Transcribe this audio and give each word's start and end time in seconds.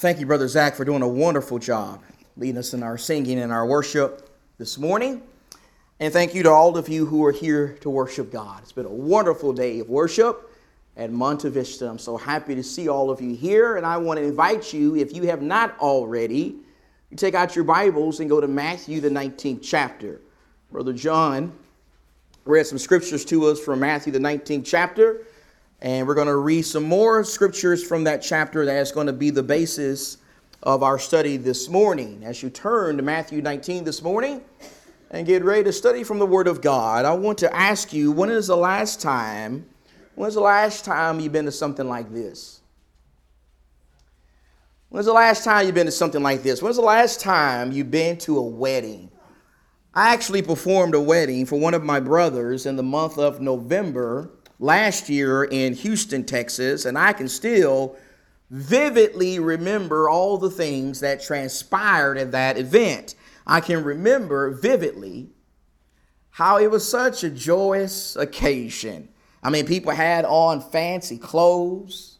Thank 0.00 0.18
you, 0.18 0.24
Brother 0.24 0.48
Zach, 0.48 0.76
for 0.76 0.86
doing 0.86 1.02
a 1.02 1.08
wonderful 1.08 1.58
job 1.58 2.02
leading 2.38 2.56
us 2.56 2.72
in 2.72 2.82
our 2.82 2.96
singing 2.96 3.38
and 3.38 3.52
our 3.52 3.66
worship 3.66 4.30
this 4.56 4.78
morning. 4.78 5.22
And 5.98 6.10
thank 6.10 6.34
you 6.34 6.42
to 6.44 6.50
all 6.50 6.78
of 6.78 6.88
you 6.88 7.04
who 7.04 7.22
are 7.26 7.32
here 7.32 7.76
to 7.82 7.90
worship 7.90 8.32
God. 8.32 8.62
It's 8.62 8.72
been 8.72 8.86
a 8.86 8.88
wonderful 8.88 9.52
day 9.52 9.78
of 9.78 9.90
worship 9.90 10.50
at 10.96 11.12
Monte 11.12 11.50
Vista. 11.50 11.86
I'm 11.86 11.98
so 11.98 12.16
happy 12.16 12.54
to 12.54 12.62
see 12.62 12.88
all 12.88 13.10
of 13.10 13.20
you 13.20 13.34
here. 13.36 13.76
And 13.76 13.84
I 13.84 13.98
want 13.98 14.18
to 14.18 14.24
invite 14.24 14.72
you, 14.72 14.96
if 14.96 15.14
you 15.14 15.24
have 15.24 15.42
not 15.42 15.78
already, 15.80 16.56
you 17.10 17.16
take 17.18 17.34
out 17.34 17.54
your 17.54 17.66
Bibles 17.66 18.20
and 18.20 18.30
go 18.30 18.40
to 18.40 18.48
Matthew, 18.48 19.02
the 19.02 19.10
19th 19.10 19.60
chapter. 19.62 20.22
Brother 20.72 20.94
John 20.94 21.52
read 22.46 22.66
some 22.66 22.78
scriptures 22.78 23.22
to 23.26 23.48
us 23.48 23.60
from 23.60 23.80
Matthew, 23.80 24.14
the 24.14 24.18
19th 24.18 24.64
chapter. 24.64 25.26
And 25.82 26.06
we're 26.06 26.14
going 26.14 26.26
to 26.26 26.36
read 26.36 26.62
some 26.62 26.84
more 26.84 27.24
scriptures 27.24 27.82
from 27.82 28.04
that 28.04 28.20
chapter 28.20 28.66
that's 28.66 28.92
going 28.92 29.06
to 29.06 29.14
be 29.14 29.30
the 29.30 29.42
basis 29.42 30.18
of 30.62 30.82
our 30.82 30.98
study 30.98 31.38
this 31.38 31.70
morning. 31.70 32.22
As 32.22 32.42
you 32.42 32.50
turn 32.50 32.98
to 32.98 33.02
Matthew 33.02 33.40
19 33.40 33.84
this 33.84 34.02
morning 34.02 34.42
and 35.10 35.26
get 35.26 35.42
ready 35.42 35.64
to 35.64 35.72
study 35.72 36.04
from 36.04 36.18
the 36.18 36.26
Word 36.26 36.48
of 36.48 36.60
God, 36.60 37.06
I 37.06 37.14
want 37.14 37.38
to 37.38 37.56
ask 37.56 37.94
you 37.94 38.12
when 38.12 38.28
is 38.28 38.48
the 38.48 38.56
last 38.56 39.00
time, 39.00 39.66
when's 40.16 40.34
the 40.34 40.40
last 40.40 40.84
time 40.84 41.18
you've 41.18 41.32
been 41.32 41.46
to 41.46 41.52
something 41.52 41.88
like 41.88 42.12
this? 42.12 42.60
When's 44.90 45.06
the 45.06 45.14
last 45.14 45.44
time 45.44 45.64
you've 45.64 45.74
been 45.74 45.86
to 45.86 45.92
something 45.92 46.22
like 46.22 46.42
this? 46.42 46.60
When's 46.60 46.76
the 46.76 46.82
last 46.82 47.20
time 47.20 47.72
you've 47.72 47.90
been 47.90 48.18
to 48.18 48.36
a 48.36 48.42
wedding? 48.42 49.10
I 49.94 50.12
actually 50.12 50.42
performed 50.42 50.94
a 50.94 51.00
wedding 51.00 51.46
for 51.46 51.58
one 51.58 51.72
of 51.72 51.82
my 51.82 52.00
brothers 52.00 52.66
in 52.66 52.76
the 52.76 52.82
month 52.82 53.16
of 53.16 53.40
November 53.40 54.30
last 54.60 55.08
year 55.08 55.42
in 55.42 55.72
Houston, 55.72 56.22
Texas, 56.24 56.84
and 56.84 56.96
I 56.96 57.12
can 57.12 57.28
still 57.28 57.96
vividly 58.50 59.38
remember 59.38 60.08
all 60.08 60.36
the 60.36 60.50
things 60.50 61.00
that 61.00 61.22
transpired 61.22 62.18
at 62.18 62.32
that 62.32 62.58
event. 62.58 63.14
I 63.46 63.60
can 63.60 63.82
remember 63.82 64.50
vividly 64.50 65.30
how 66.30 66.58
it 66.58 66.70
was 66.70 66.88
such 66.88 67.24
a 67.24 67.30
joyous 67.30 68.14
occasion. 68.14 69.08
I 69.42 69.50
mean, 69.50 69.66
people 69.66 69.92
had 69.92 70.24
on 70.24 70.60
fancy 70.60 71.18
clothes 71.18 72.19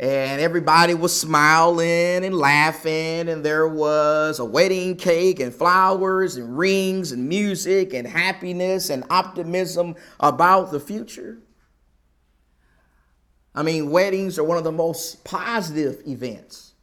and 0.00 0.40
everybody 0.40 0.94
was 0.94 1.18
smiling 1.18 2.24
and 2.24 2.34
laughing 2.36 3.28
and 3.28 3.44
there 3.44 3.66
was 3.66 4.38
a 4.38 4.44
wedding 4.44 4.94
cake 4.94 5.40
and 5.40 5.52
flowers 5.52 6.36
and 6.36 6.56
rings 6.56 7.10
and 7.10 7.28
music 7.28 7.92
and 7.94 8.06
happiness 8.06 8.90
and 8.90 9.02
optimism 9.10 9.96
about 10.20 10.70
the 10.70 10.78
future. 10.78 11.38
I 13.54 13.62
mean 13.62 13.90
weddings 13.90 14.38
are 14.38 14.44
one 14.44 14.58
of 14.58 14.64
the 14.64 14.70
most 14.70 15.24
positive 15.24 16.00
events 16.06 16.74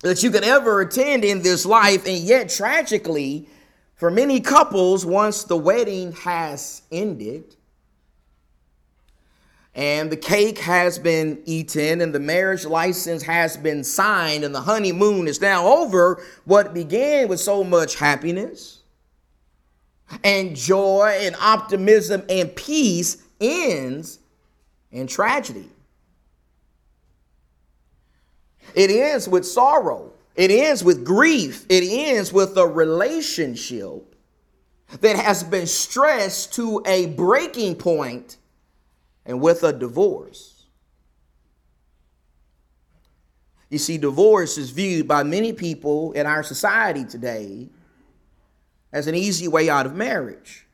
that 0.00 0.22
you 0.22 0.30
could 0.30 0.44
ever 0.44 0.80
attend 0.80 1.22
in 1.22 1.42
this 1.42 1.66
life 1.66 2.06
and 2.06 2.18
yet 2.18 2.48
tragically 2.48 3.46
for 3.94 4.10
many 4.10 4.40
couples 4.40 5.04
once 5.04 5.44
the 5.44 5.56
wedding 5.56 6.12
has 6.12 6.80
ended 6.90 7.55
and 9.76 10.10
the 10.10 10.16
cake 10.16 10.58
has 10.58 10.98
been 10.98 11.38
eaten 11.44 12.00
and 12.00 12.14
the 12.14 12.18
marriage 12.18 12.64
license 12.64 13.22
has 13.22 13.58
been 13.58 13.84
signed 13.84 14.42
and 14.42 14.54
the 14.54 14.62
honeymoon 14.62 15.28
is 15.28 15.38
now 15.38 15.66
over, 15.66 16.22
what 16.46 16.72
began 16.72 17.28
with 17.28 17.40
so 17.40 17.62
much 17.62 17.96
happiness 17.96 18.80
and 20.24 20.56
joy 20.56 21.18
and 21.20 21.36
optimism 21.36 22.22
and 22.30 22.56
peace 22.56 23.22
ends 23.38 24.18
in 24.90 25.06
tragedy. 25.06 25.68
It 28.74 28.90
ends 28.90 29.28
with 29.28 29.46
sorrow. 29.46 30.10
It 30.36 30.50
ends 30.50 30.82
with 30.82 31.04
grief. 31.04 31.66
It 31.68 31.84
ends 31.84 32.32
with 32.32 32.56
a 32.56 32.66
relationship 32.66 34.14
that 35.00 35.16
has 35.16 35.42
been 35.42 35.66
stressed 35.66 36.54
to 36.54 36.82
a 36.86 37.06
breaking 37.08 37.74
point 37.74 38.38
and 39.26 39.40
with 39.40 39.62
a 39.62 39.72
divorce. 39.72 40.64
You 43.68 43.78
see, 43.78 43.98
divorce 43.98 44.58
is 44.58 44.70
viewed 44.70 45.08
by 45.08 45.24
many 45.24 45.52
people 45.52 46.12
in 46.12 46.26
our 46.26 46.42
society 46.42 47.04
today 47.04 47.68
as 48.92 49.08
an 49.08 49.14
easy 49.14 49.48
way 49.48 49.68
out 49.68 49.86
of 49.86 49.94
marriage. 49.94 50.66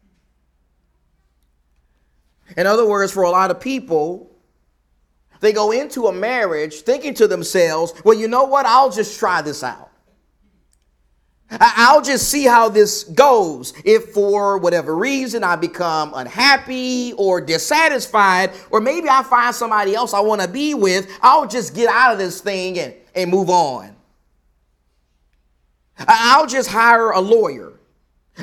In 2.57 2.67
other 2.67 2.87
words, 2.87 3.13
for 3.13 3.23
a 3.23 3.31
lot 3.31 3.51
of 3.51 3.61
people, 3.61 4.31
they 5.41 5.53
go 5.53 5.71
into 5.71 6.07
a 6.07 6.13
marriage 6.13 6.83
thinking 6.83 7.15
to 7.15 7.27
themselves, 7.27 7.95
well, 8.05 8.17
you 8.17 8.29
know 8.29 8.45
what? 8.45 8.67
I'll 8.67 8.91
just 8.91 9.19
try 9.19 9.41
this 9.41 9.65
out. 9.65 9.92
I'll 11.61 12.03
just 12.03 12.29
see 12.29 12.45
how 12.45 12.69
this 12.69 13.05
goes. 13.05 13.75
If 13.85 14.11
for 14.11 14.59
whatever 14.59 14.97
reason 14.97 15.45
I 15.45 15.57
become 15.57 16.13
unhappy 16.15 17.13
or 17.15 17.41
dissatisfied, 17.41 18.53
or 18.71 18.81
maybe 18.81 19.09
I 19.09 19.23
find 19.23 19.55
somebody 19.55 19.95
else 19.95 20.15
I 20.15 20.21
want 20.21 20.41
to 20.41 20.49
be 20.49 20.75
with, 20.75 21.11
I'll 21.21 21.47
just 21.47 21.75
get 21.75 21.89
out 21.89 22.13
of 22.13 22.19
this 22.19 22.41
thing 22.41 22.79
and, 22.79 22.95
and 23.15 23.31
move 23.31 23.51
on. 23.51 23.95
I'll 25.99 26.47
just 26.47 26.71
hire 26.71 27.11
a 27.11 27.21
lawyer 27.21 27.75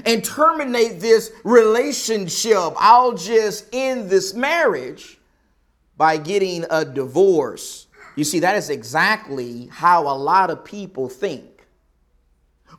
and 0.05 0.23
terminate 0.23 0.99
this 0.99 1.31
relationship. 1.43 2.73
I'll 2.77 3.13
just 3.13 3.65
end 3.73 4.09
this 4.09 4.33
marriage 4.33 5.19
by 5.97 6.17
getting 6.17 6.65
a 6.69 6.85
divorce. 6.85 7.87
You 8.15 8.23
see, 8.23 8.39
that 8.39 8.55
is 8.55 8.69
exactly 8.69 9.67
how 9.71 10.03
a 10.03 10.15
lot 10.15 10.49
of 10.49 10.63
people 10.63 11.09
think 11.09 11.48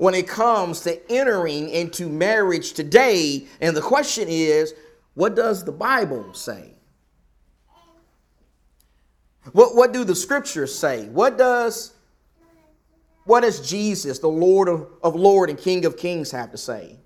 when 0.00 0.14
it 0.14 0.26
comes 0.26 0.80
to 0.80 1.12
entering 1.12 1.68
into 1.68 2.08
marriage 2.08 2.72
today. 2.72 3.44
And 3.60 3.76
the 3.76 3.82
question 3.82 4.28
is, 4.28 4.72
what 5.12 5.36
does 5.36 5.62
the 5.62 5.72
Bible 5.72 6.32
say? 6.32 6.72
What, 9.52 9.76
what 9.76 9.92
do 9.92 10.04
the 10.04 10.14
scriptures 10.14 10.74
say? 10.74 11.06
What 11.08 11.36
does 11.36 11.92
what 13.24 13.42
does 13.42 13.60
Jesus, 13.68 14.18
the 14.20 14.28
Lord 14.28 14.68
of, 14.68 14.88
of 15.02 15.14
Lord 15.14 15.50
and 15.50 15.58
King 15.58 15.84
of 15.84 15.98
Kings, 15.98 16.30
have 16.30 16.50
to 16.52 16.56
say? 16.56 16.96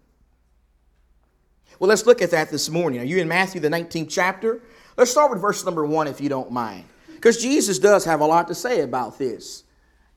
Well, 1.80 1.88
let's 1.88 2.06
look 2.06 2.22
at 2.22 2.30
that 2.30 2.52
this 2.52 2.70
morning. 2.70 3.00
Are 3.00 3.04
you 3.04 3.18
in 3.18 3.26
Matthew, 3.26 3.60
the 3.60 3.68
19th 3.68 4.08
chapter? 4.08 4.62
Let's 4.96 5.10
start 5.10 5.32
with 5.32 5.40
verse 5.40 5.64
number 5.64 5.84
one, 5.84 6.06
if 6.06 6.20
you 6.20 6.28
don't 6.28 6.52
mind. 6.52 6.84
Because 7.12 7.42
Jesus 7.42 7.80
does 7.80 8.04
have 8.04 8.20
a 8.20 8.24
lot 8.24 8.46
to 8.46 8.54
say 8.54 8.82
about 8.82 9.18
this. 9.18 9.63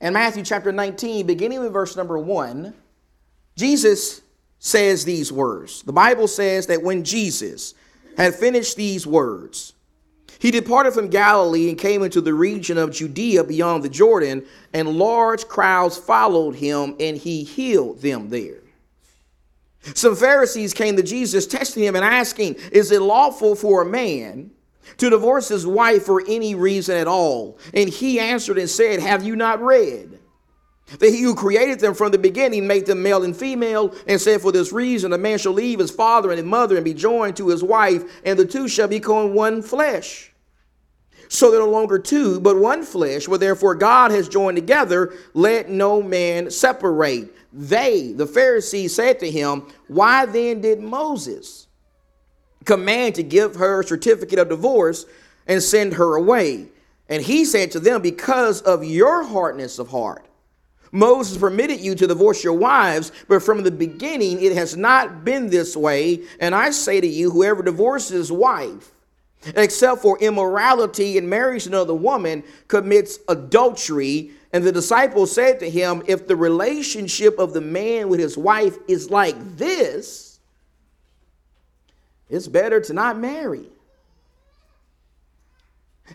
In 0.00 0.12
Matthew 0.12 0.44
chapter 0.44 0.70
19, 0.70 1.26
beginning 1.26 1.60
with 1.60 1.72
verse 1.72 1.96
number 1.96 2.18
1, 2.18 2.72
Jesus 3.56 4.22
says 4.60 5.04
these 5.04 5.32
words. 5.32 5.82
The 5.82 5.92
Bible 5.92 6.28
says 6.28 6.66
that 6.68 6.82
when 6.82 7.02
Jesus 7.02 7.74
had 8.16 8.34
finished 8.34 8.76
these 8.76 9.06
words, 9.06 9.72
he 10.38 10.52
departed 10.52 10.94
from 10.94 11.08
Galilee 11.08 11.68
and 11.68 11.76
came 11.76 12.04
into 12.04 12.20
the 12.20 12.34
region 12.34 12.78
of 12.78 12.92
Judea 12.92 13.42
beyond 13.42 13.82
the 13.82 13.88
Jordan, 13.88 14.44
and 14.72 14.88
large 14.88 15.48
crowds 15.48 15.98
followed 15.98 16.54
him, 16.54 16.94
and 17.00 17.16
he 17.16 17.42
healed 17.42 18.00
them 18.00 18.28
there. 18.28 18.60
Some 19.94 20.14
Pharisees 20.14 20.74
came 20.74 20.96
to 20.96 21.02
Jesus, 21.02 21.46
testing 21.46 21.82
him 21.82 21.96
and 21.96 22.04
asking, 22.04 22.54
Is 22.70 22.92
it 22.92 23.02
lawful 23.02 23.56
for 23.56 23.82
a 23.82 23.86
man 23.86 24.52
to 24.96 25.10
divorce 25.10 25.48
his 25.48 25.66
wife 25.66 26.04
for 26.04 26.22
any 26.26 26.54
reason 26.54 26.96
at 26.96 27.06
all. 27.06 27.58
And 27.74 27.88
he 27.88 28.18
answered 28.18 28.58
and 28.58 28.68
said, 28.68 29.00
Have 29.00 29.22
you 29.22 29.36
not 29.36 29.62
read? 29.62 30.18
That 30.98 31.10
he 31.10 31.20
who 31.20 31.34
created 31.34 31.80
them 31.80 31.94
from 31.94 32.12
the 32.12 32.18
beginning 32.18 32.66
made 32.66 32.86
them 32.86 33.02
male 33.02 33.22
and 33.22 33.36
female, 33.36 33.94
and 34.06 34.20
said, 34.20 34.40
For 34.40 34.52
this 34.52 34.72
reason 34.72 35.12
a 35.12 35.18
man 35.18 35.38
shall 35.38 35.52
leave 35.52 35.78
his 35.78 35.90
father 35.90 36.30
and 36.30 36.38
his 36.38 36.46
mother 36.46 36.76
and 36.76 36.84
be 36.84 36.94
joined 36.94 37.36
to 37.36 37.48
his 37.48 37.62
wife, 37.62 38.02
and 38.24 38.38
the 38.38 38.46
two 38.46 38.68
shall 38.68 38.88
become 38.88 39.34
one 39.34 39.60
flesh. 39.60 40.32
So 41.28 41.50
they're 41.50 41.60
no 41.60 41.68
longer 41.68 41.98
two, 41.98 42.40
but 42.40 42.56
one 42.56 42.82
flesh. 42.82 43.28
Where 43.28 43.38
therefore 43.38 43.74
God 43.74 44.10
has 44.10 44.28
joined 44.28 44.56
together, 44.56 45.12
let 45.34 45.68
no 45.68 46.02
man 46.02 46.50
separate. 46.50 47.34
They, 47.52 48.12
the 48.12 48.26
Pharisees, 48.26 48.94
said 48.94 49.20
to 49.20 49.30
him, 49.30 49.66
Why 49.88 50.24
then 50.24 50.62
did 50.62 50.80
Moses? 50.80 51.67
Command 52.68 53.16
to 53.16 53.22
give 53.24 53.56
her 53.56 53.80
a 53.80 53.84
certificate 53.84 54.38
of 54.38 54.50
divorce 54.50 55.06
and 55.48 55.60
send 55.60 55.94
her 55.94 56.14
away. 56.14 56.68
And 57.08 57.22
he 57.22 57.44
said 57.44 57.72
to 57.72 57.80
them, 57.80 58.02
Because 58.02 58.60
of 58.60 58.84
your 58.84 59.24
hardness 59.24 59.78
of 59.78 59.88
heart, 59.88 60.26
Moses 60.92 61.38
permitted 61.38 61.80
you 61.80 61.94
to 61.94 62.06
divorce 62.06 62.44
your 62.44 62.52
wives, 62.52 63.10
but 63.26 63.42
from 63.42 63.62
the 63.62 63.70
beginning 63.70 64.42
it 64.42 64.52
has 64.52 64.76
not 64.76 65.24
been 65.24 65.48
this 65.48 65.76
way. 65.76 66.22
And 66.40 66.54
I 66.54 66.70
say 66.70 67.00
to 67.00 67.06
you, 67.06 67.30
whoever 67.30 67.62
divorces 67.62 68.10
his 68.10 68.32
wife, 68.32 68.92
except 69.56 70.02
for 70.02 70.18
immorality 70.18 71.16
and 71.16 71.28
marries 71.28 71.66
another 71.66 71.94
woman, 71.94 72.44
commits 72.68 73.18
adultery. 73.28 74.32
And 74.52 74.62
the 74.62 74.72
disciples 74.72 75.32
said 75.32 75.58
to 75.60 75.70
him, 75.70 76.02
If 76.06 76.26
the 76.26 76.36
relationship 76.36 77.38
of 77.38 77.54
the 77.54 77.62
man 77.62 78.10
with 78.10 78.20
his 78.20 78.36
wife 78.36 78.76
is 78.88 79.10
like 79.10 79.36
this, 79.56 80.27
it's 82.28 82.48
better 82.48 82.80
to 82.80 82.92
not 82.92 83.18
marry. 83.18 83.66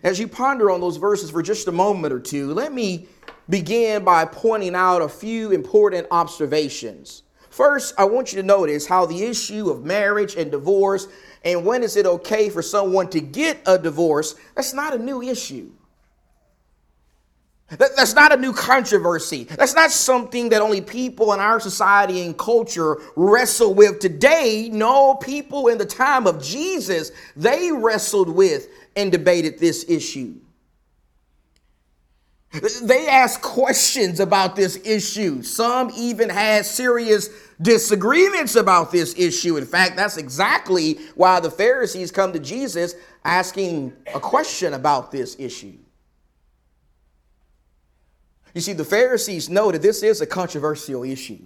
As 0.02 0.18
you 0.18 0.26
ponder 0.26 0.70
on 0.70 0.80
those 0.80 0.96
verses 0.96 1.30
for 1.30 1.42
just 1.42 1.68
a 1.68 1.72
moment 1.72 2.12
or 2.12 2.20
two, 2.20 2.52
let 2.52 2.72
me 2.72 3.06
begin 3.48 4.04
by 4.04 4.24
pointing 4.24 4.74
out 4.74 5.02
a 5.02 5.08
few 5.08 5.52
important 5.52 6.06
observations. 6.10 7.22
First, 7.50 7.94
I 7.96 8.04
want 8.04 8.32
you 8.32 8.40
to 8.40 8.46
notice 8.46 8.86
how 8.86 9.06
the 9.06 9.22
issue 9.22 9.70
of 9.70 9.84
marriage 9.84 10.34
and 10.34 10.50
divorce 10.50 11.06
and 11.44 11.66
when 11.66 11.82
is 11.82 11.96
it 11.96 12.06
okay 12.06 12.48
for 12.48 12.62
someone 12.62 13.08
to 13.10 13.20
get 13.20 13.60
a 13.66 13.78
divorce, 13.78 14.34
that's 14.56 14.72
not 14.72 14.94
a 14.94 14.98
new 14.98 15.22
issue. 15.22 15.70
That's 17.70 18.14
not 18.14 18.32
a 18.32 18.36
new 18.36 18.52
controversy. 18.52 19.44
That's 19.44 19.74
not 19.74 19.90
something 19.90 20.50
that 20.50 20.60
only 20.60 20.82
people 20.82 21.32
in 21.32 21.40
our 21.40 21.58
society 21.58 22.20
and 22.20 22.36
culture 22.36 22.98
wrestle 23.16 23.74
with 23.74 24.00
today. 24.00 24.68
No, 24.70 25.14
people 25.14 25.68
in 25.68 25.78
the 25.78 25.86
time 25.86 26.26
of 26.26 26.42
Jesus, 26.42 27.10
they 27.34 27.72
wrestled 27.72 28.28
with 28.28 28.68
and 28.96 29.10
debated 29.10 29.58
this 29.58 29.88
issue. 29.88 30.34
They 32.82 33.08
asked 33.08 33.42
questions 33.42 34.20
about 34.20 34.54
this 34.54 34.78
issue. 34.84 35.42
Some 35.42 35.90
even 35.96 36.28
had 36.28 36.64
serious 36.64 37.28
disagreements 37.60 38.54
about 38.54 38.92
this 38.92 39.18
issue. 39.18 39.56
In 39.56 39.66
fact, 39.66 39.96
that's 39.96 40.18
exactly 40.18 40.98
why 41.16 41.40
the 41.40 41.50
Pharisees 41.50 42.12
come 42.12 42.32
to 42.32 42.38
Jesus 42.38 42.94
asking 43.24 43.92
a 44.14 44.20
question 44.20 44.74
about 44.74 45.10
this 45.10 45.34
issue. 45.40 45.78
You 48.54 48.60
see, 48.60 48.72
the 48.72 48.84
Pharisees 48.84 49.50
know 49.50 49.72
that 49.72 49.82
this 49.82 50.02
is 50.02 50.20
a 50.20 50.26
controversial 50.26 51.02
issue. 51.02 51.40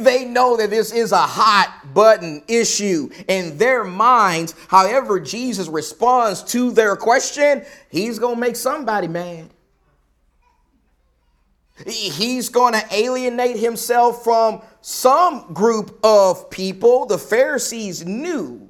They 0.00 0.24
know 0.24 0.56
that 0.56 0.70
this 0.70 0.92
is 0.92 1.12
a 1.12 1.18
hot 1.18 1.94
button 1.94 2.42
issue 2.48 3.10
in 3.28 3.56
their 3.56 3.84
minds. 3.84 4.54
However, 4.66 5.20
Jesus 5.20 5.68
responds 5.68 6.42
to 6.44 6.72
their 6.72 6.96
question, 6.96 7.64
he's 7.88 8.18
going 8.18 8.34
to 8.34 8.40
make 8.40 8.56
somebody 8.56 9.06
mad. 9.06 9.50
He's 11.86 12.48
going 12.48 12.74
to 12.74 12.82
alienate 12.90 13.58
himself 13.58 14.24
from 14.24 14.60
some 14.80 15.52
group 15.52 15.98
of 16.02 16.50
people. 16.50 17.06
The 17.06 17.16
Pharisees 17.16 18.04
knew 18.04 18.68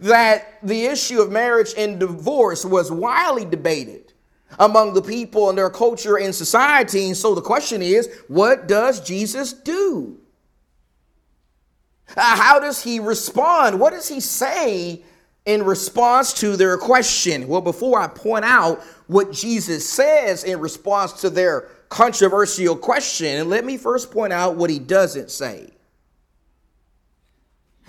that 0.00 0.58
the 0.62 0.86
issue 0.86 1.20
of 1.20 1.30
marriage 1.30 1.74
and 1.76 2.00
divorce 2.00 2.64
was 2.64 2.90
widely 2.90 3.44
debated 3.44 4.09
among 4.58 4.94
the 4.94 5.02
people 5.02 5.48
and 5.48 5.56
their 5.56 5.70
culture 5.70 6.18
and 6.18 6.34
society. 6.34 7.06
And 7.06 7.16
so 7.16 7.34
the 7.34 7.40
question 7.40 7.82
is, 7.82 8.08
what 8.28 8.66
does 8.66 9.00
Jesus 9.00 9.52
do? 9.52 10.18
Uh, 12.16 12.36
how 12.36 12.58
does 12.58 12.82
he 12.82 12.98
respond? 12.98 13.78
What 13.78 13.92
does 13.92 14.08
he 14.08 14.20
say 14.20 15.02
in 15.46 15.62
response 15.62 16.32
to 16.34 16.56
their 16.56 16.76
question? 16.76 17.46
Well, 17.46 17.60
before 17.60 18.00
I 18.00 18.08
point 18.08 18.44
out 18.44 18.82
what 19.06 19.32
Jesus 19.32 19.88
says 19.88 20.44
in 20.44 20.58
response 20.60 21.12
to 21.20 21.30
their 21.30 21.68
controversial 21.88 22.76
question, 22.76 23.48
let 23.48 23.64
me 23.64 23.76
first 23.76 24.10
point 24.10 24.32
out 24.32 24.56
what 24.56 24.70
he 24.70 24.78
doesn't 24.78 25.30
say. 25.30 25.70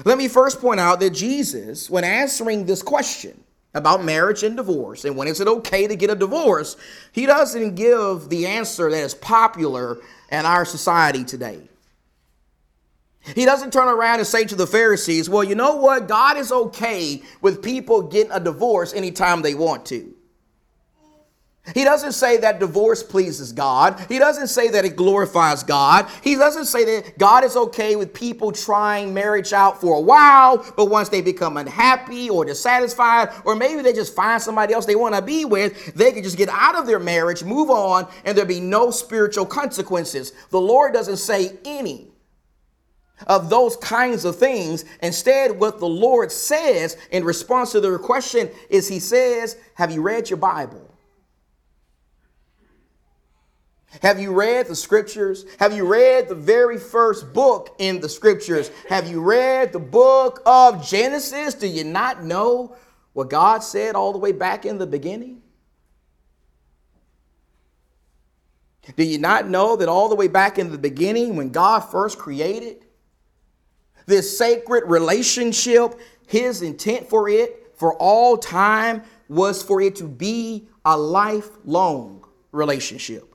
Let 0.06 0.18
me 0.18 0.28
first 0.28 0.60
point 0.60 0.80
out 0.80 1.00
that 1.00 1.12
Jesus, 1.12 1.90
when 1.90 2.04
answering 2.04 2.66
this 2.66 2.82
question, 2.82 3.44
about 3.74 4.04
marriage 4.04 4.44
and 4.44 4.58
divorce 4.58 5.06
and 5.06 5.16
when 5.16 5.28
is 5.28 5.40
it 5.40 5.48
okay 5.48 5.88
to 5.88 5.96
get 5.96 6.10
a 6.10 6.16
divorce, 6.16 6.76
he 7.12 7.26
doesn't 7.26 7.76
give 7.76 8.30
the 8.30 8.46
answer 8.46 8.90
that 8.90 9.04
is 9.04 9.14
popular 9.16 9.98
in 10.32 10.46
our 10.46 10.66
society 10.66 11.24
today. 11.24 11.62
He 13.36 13.46
doesn't 13.46 13.72
turn 13.72 13.88
around 13.88 14.20
and 14.20 14.28
say 14.28 14.46
to 14.46 14.56
the 14.56 14.66
Pharisees, 14.66 15.30
Well, 15.30 15.44
you 15.44 15.56
know 15.56 15.76
what? 15.76 16.08
God 16.08 16.38
is 16.38 16.52
okay 16.52 17.22
with 17.42 17.62
people 17.62 18.02
getting 18.02 18.32
a 18.32 18.40
divorce 18.40 18.94
anytime 18.94 19.42
they 19.42 19.54
want 19.54 19.86
to. 19.88 20.16
He 21.76 21.84
doesn't 21.84 22.14
say 22.14 22.38
that 22.38 22.60
divorce 22.60 23.04
pleases 23.04 23.52
God. 23.52 24.04
He 24.10 24.18
doesn't 24.18 24.48
say 24.48 24.70
that 24.70 24.84
it 24.84 24.96
glorifies 24.96 25.62
God. 25.62 26.08
He 26.24 26.36
doesn't 26.36 26.66
say 26.66 26.84
that 26.86 27.20
God 27.20 27.44
is 27.44 27.56
okay 27.56 27.96
with 27.96 28.16
people 28.16 28.52
trying 28.52 29.14
marriage 29.14 29.54
out 29.54 29.80
for 29.80 29.96
a 29.96 30.02
while, 30.02 30.66
but 30.76 30.86
once 30.86 31.10
they 31.10 31.22
become 31.22 31.58
unhappy 31.58 32.32
or 32.32 32.46
dissatisfied, 32.46 33.30
or 33.46 33.56
maybe 33.56 33.84
they 33.84 33.94
just 33.94 34.16
find 34.16 34.42
somebody 34.42 34.74
else 34.74 34.88
they 34.88 34.96
want 34.96 35.14
to 35.14 35.22
be 35.22 35.46
with, 35.46 35.94
they 35.94 36.12
can 36.12 36.24
just 36.24 36.36
get 36.36 36.50
out 36.50 36.74
of 36.74 36.88
their 36.88 37.00
marriage, 37.00 37.44
move 37.44 37.70
on, 37.70 38.08
and 38.26 38.36
there 38.36 38.46
be 38.46 38.60
no 38.60 38.90
spiritual 38.90 39.46
consequences. 39.46 40.34
The 40.50 40.60
Lord 40.60 40.94
doesn't 40.94 41.18
say 41.18 41.58
any 41.64 42.08
of 43.28 43.52
those 43.52 43.78
kinds 43.78 44.26
of 44.26 44.36
things. 44.36 44.84
Instead, 45.04 45.60
what 45.60 45.80
the 45.80 45.88
Lord 45.88 46.32
says 46.32 46.98
in 47.12 47.24
response 47.24 47.72
to 47.74 47.80
their 47.80 48.00
question 48.00 48.50
is 48.72 48.88
He 48.88 48.98
says, 48.98 49.58
Have 49.76 49.92
you 49.92 50.02
read 50.02 50.28
your 50.28 50.38
Bible? 50.38 50.91
Have 54.02 54.20
you 54.20 54.32
read 54.32 54.68
the 54.68 54.76
scriptures? 54.76 55.46
Have 55.60 55.76
you 55.76 55.86
read 55.86 56.30
the 56.30 56.36
very 56.36 56.78
first 56.78 57.34
book 57.34 57.76
in 57.78 58.00
the 58.00 58.08
scriptures? 58.08 58.72
Have 58.88 59.10
you 59.10 59.22
read 59.22 59.74
the 59.74 59.80
book 59.80 60.42
of 60.46 60.88
Genesis? 60.88 61.54
Do 61.54 61.68
you 61.68 61.84
not 61.84 62.24
know 62.24 62.76
what 63.14 63.30
God 63.30 63.64
said 63.64 63.96
all 63.96 64.14
the 64.14 64.18
way 64.18 64.32
back 64.32 64.66
in 64.66 64.78
the 64.78 64.88
beginning? 64.88 65.42
Do 68.96 69.04
you 69.04 69.20
not 69.20 69.48
know 69.50 69.76
that 69.76 69.90
all 69.90 70.10
the 70.10 70.16
way 70.16 70.28
back 70.28 70.58
in 70.58 70.72
the 70.72 70.78
beginning, 70.78 71.36
when 71.36 71.50
God 71.50 71.82
first 71.82 72.18
created 72.18 72.86
this 74.06 74.38
sacred 74.38 74.86
relationship, 74.88 76.00
his 76.28 76.62
intent 76.62 77.08
for 77.08 77.30
it 77.30 77.74
for 77.76 77.94
all 77.96 78.38
time 78.38 79.04
was 79.28 79.62
for 79.62 79.82
it 79.82 79.98
to 79.98 80.06
be 80.08 80.68
a 80.86 80.98
lifelong 80.98 82.26
relationship? 82.52 83.31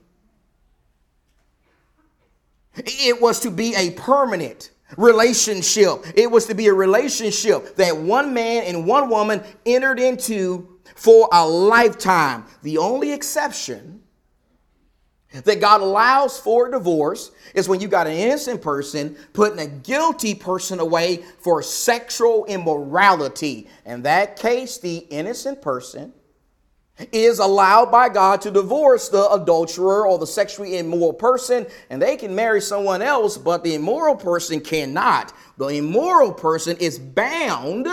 It 2.79 3.21
was 3.21 3.41
to 3.41 3.51
be 3.51 3.75
a 3.75 3.93
permanent 3.93 4.71
relationship. 4.97 6.05
It 6.15 6.31
was 6.31 6.47
to 6.47 6.55
be 6.55 6.67
a 6.67 6.75
relationship 6.75 7.77
that 7.77 7.97
one 7.97 8.35
man 8.35 8.65
and 8.65 8.87
one 8.87 9.09
woman 9.09 9.43
entered 9.65 9.99
into 9.99 10.79
for 10.95 11.29
a 11.33 11.47
lifetime. 11.47 12.45
The 12.63 12.79
only 12.79 13.13
exception 13.13 14.03
that 15.33 15.61
God 15.61 15.81
allows 15.81 16.39
for 16.39 16.69
a 16.69 16.71
divorce 16.71 17.31
is 17.55 17.69
when 17.69 17.81
you 17.81 17.89
got 17.89 18.07
an 18.07 18.15
innocent 18.15 18.63
person 18.63 19.17
putting 19.33 19.59
a 19.59 19.67
guilty 19.67 20.35
person 20.35 20.81
away 20.81 21.25
for 21.41 21.63
sexual 21.63 22.45
immorality. 22.47 23.69
In 23.85 24.03
that 24.03 24.37
case, 24.37 24.79
the 24.79 24.99
innocent 24.99 25.61
person 25.61 26.13
is 27.13 27.39
allowed 27.39 27.91
by 27.91 28.09
God 28.09 28.41
to 28.43 28.51
divorce 28.51 29.09
the 29.09 29.31
adulterer 29.31 30.07
or 30.07 30.19
the 30.19 30.27
sexually 30.27 30.79
immoral 30.79 31.13
person, 31.13 31.67
and 31.91 32.01
they 32.01 32.17
can 32.17 32.35
marry 32.35 32.61
someone 32.61 33.03
else, 33.03 33.37
but 33.37 33.63
the 33.63 33.75
immoral 33.75 34.17
person 34.17 34.61
cannot. 34.61 35.33
The 35.59 35.69
immoral 35.69 36.33
person 36.33 36.77
is 36.79 36.99
bound 36.99 37.87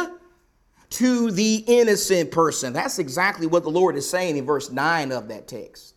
to 0.92 1.32
the 1.32 1.64
innocent 1.68 2.32
person. 2.32 2.72
That's 2.72 3.00
exactly 3.00 3.48
what 3.48 3.64
the 3.64 3.72
Lord 3.72 3.96
is 3.98 4.10
saying 4.10 4.38
in 4.38 4.46
verse 4.46 4.72
9 4.72 5.12
of 5.12 5.28
that 5.28 5.48
text. 5.48 5.96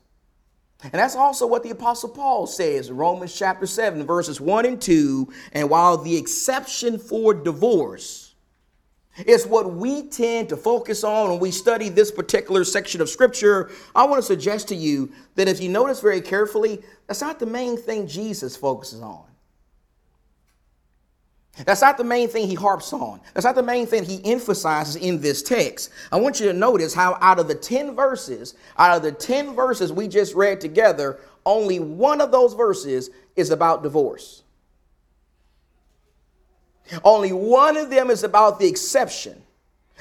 And 0.82 0.92
that's 0.92 1.16
also 1.16 1.46
what 1.46 1.62
the 1.62 1.70
Apostle 1.70 2.10
Paul 2.10 2.46
says 2.46 2.88
in 2.88 2.96
Romans 2.96 3.36
chapter 3.36 3.66
7, 3.66 4.04
verses 4.06 4.40
1 4.40 4.66
and 4.66 4.80
2. 4.80 5.32
And 5.52 5.70
while 5.70 5.96
the 5.96 6.16
exception 6.16 6.98
for 6.98 7.34
divorce 7.34 8.25
it's 9.18 9.46
what 9.46 9.72
we 9.72 10.08
tend 10.08 10.50
to 10.50 10.56
focus 10.56 11.02
on 11.04 11.30
when 11.30 11.38
we 11.38 11.50
study 11.50 11.88
this 11.88 12.10
particular 12.10 12.64
section 12.64 13.00
of 13.00 13.08
Scripture. 13.08 13.70
I 13.94 14.04
want 14.04 14.18
to 14.18 14.26
suggest 14.26 14.68
to 14.68 14.74
you 14.74 15.12
that 15.36 15.48
if 15.48 15.60
you 15.60 15.68
notice 15.68 16.00
very 16.00 16.20
carefully, 16.20 16.82
that's 17.06 17.22
not 17.22 17.38
the 17.38 17.46
main 17.46 17.76
thing 17.76 18.06
Jesus 18.06 18.56
focuses 18.56 19.00
on. 19.00 19.24
That's 21.64 21.80
not 21.80 21.96
the 21.96 22.04
main 22.04 22.28
thing 22.28 22.48
he 22.48 22.54
harps 22.54 22.92
on. 22.92 23.20
That's 23.32 23.46
not 23.46 23.54
the 23.54 23.62
main 23.62 23.86
thing 23.86 24.04
he 24.04 24.20
emphasizes 24.30 24.96
in 24.96 25.22
this 25.22 25.42
text. 25.42 25.90
I 26.12 26.16
want 26.16 26.38
you 26.38 26.46
to 26.48 26.52
notice 26.52 26.92
how 26.92 27.16
out 27.22 27.38
of 27.38 27.48
the 27.48 27.54
10 27.54 27.94
verses, 27.94 28.54
out 28.76 28.98
of 28.98 29.02
the 29.02 29.12
10 29.12 29.54
verses 29.54 29.90
we 29.90 30.06
just 30.06 30.34
read 30.34 30.60
together, 30.60 31.18
only 31.46 31.78
one 31.78 32.20
of 32.20 32.30
those 32.30 32.52
verses 32.52 33.08
is 33.36 33.50
about 33.50 33.82
divorce. 33.82 34.42
Only 37.04 37.32
one 37.32 37.76
of 37.76 37.90
them 37.90 38.10
is 38.10 38.22
about 38.22 38.58
the 38.58 38.66
exception 38.66 39.42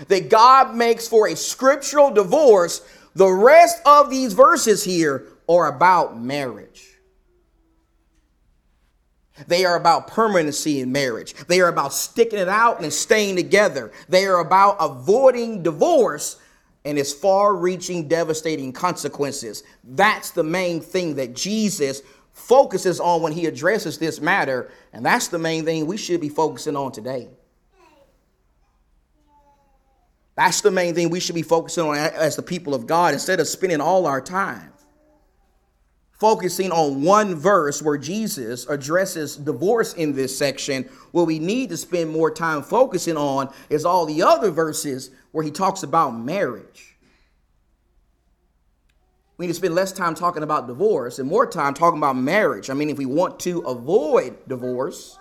that 0.07 0.29
God 0.29 0.75
makes 0.75 1.07
for 1.07 1.27
a 1.27 1.35
scriptural 1.35 2.11
divorce. 2.11 2.81
The 3.15 3.31
rest 3.31 3.81
of 3.85 4.09
these 4.09 4.33
verses 4.33 4.83
here 4.83 5.27
are 5.47 5.67
about 5.67 6.19
marriage. 6.19 6.95
They 9.47 9.65
are 9.65 9.75
about 9.75 10.07
permanency 10.07 10.79
in 10.79 10.91
marriage. 10.91 11.33
They 11.47 11.59
are 11.59 11.67
about 11.67 11.93
sticking 11.93 12.39
it 12.39 12.47
out 12.47 12.81
and 12.81 12.91
staying 12.91 13.35
together. 13.35 13.91
They 14.07 14.25
are 14.25 14.39
about 14.39 14.77
avoiding 14.79 15.61
divorce 15.61 16.37
and 16.85 16.97
its 16.97 17.11
far 17.11 17.55
reaching, 17.55 18.07
devastating 18.07 18.71
consequences. 18.71 19.63
That's 19.83 20.31
the 20.31 20.43
main 20.43 20.79
thing 20.79 21.15
that 21.15 21.35
Jesus 21.35 22.01
focuses 22.35 22.99
on 22.99 23.23
when 23.23 23.33
he 23.33 23.47
addresses 23.47 23.97
this 23.97 24.21
matter. 24.21 24.69
And 24.93 25.03
that's 25.03 25.29
the 25.29 25.39
main 25.39 25.65
thing 25.65 25.87
we 25.87 25.97
should 25.97 26.21
be 26.21 26.29
focusing 26.29 26.75
on 26.75 26.91
today. 26.91 27.29
That's 30.35 30.61
the 30.61 30.69
main 30.69 30.93
thing 30.93 31.09
we 31.09 31.19
should 31.19 31.33
be 31.33 31.41
focusing 31.41 31.85
on 31.85 31.95
as 31.97 32.35
the 32.35 32.43
people 32.43 32.75
of 32.75 32.85
God 32.85 33.13
instead 33.13 33.39
of 33.39 33.47
spending 33.47 33.81
all 33.81 34.05
our 34.05 34.21
time 34.21 34.73
focusing 36.19 36.71
on 36.71 37.03
one 37.03 37.35
verse 37.35 37.81
where 37.81 37.97
Jesus 37.97 38.65
addresses 38.67 39.35
divorce 39.35 39.93
in 39.93 40.13
this 40.13 40.37
section. 40.37 40.83
What 41.11 41.27
we 41.27 41.39
need 41.39 41.69
to 41.69 41.77
spend 41.77 42.09
more 42.09 42.31
time 42.31 42.63
focusing 42.63 43.17
on 43.17 43.53
is 43.69 43.85
all 43.85 44.05
the 44.05 44.23
other 44.23 44.49
verses 44.49 45.11
where 45.31 45.43
he 45.43 45.51
talks 45.51 45.83
about 45.83 46.11
marriage. 46.11 46.94
We 49.37 49.45
need 49.45 49.51
to 49.51 49.55
spend 49.55 49.75
less 49.75 49.91
time 49.91 50.15
talking 50.15 50.43
about 50.43 50.67
divorce 50.67 51.19
and 51.19 51.27
more 51.29 51.45
time 51.45 51.73
talking 51.73 51.97
about 51.97 52.15
marriage. 52.15 52.69
I 52.69 52.73
mean, 52.73 52.89
if 52.89 52.97
we 52.97 53.05
want 53.05 53.39
to 53.41 53.59
avoid 53.61 54.37
divorce, 54.47 55.17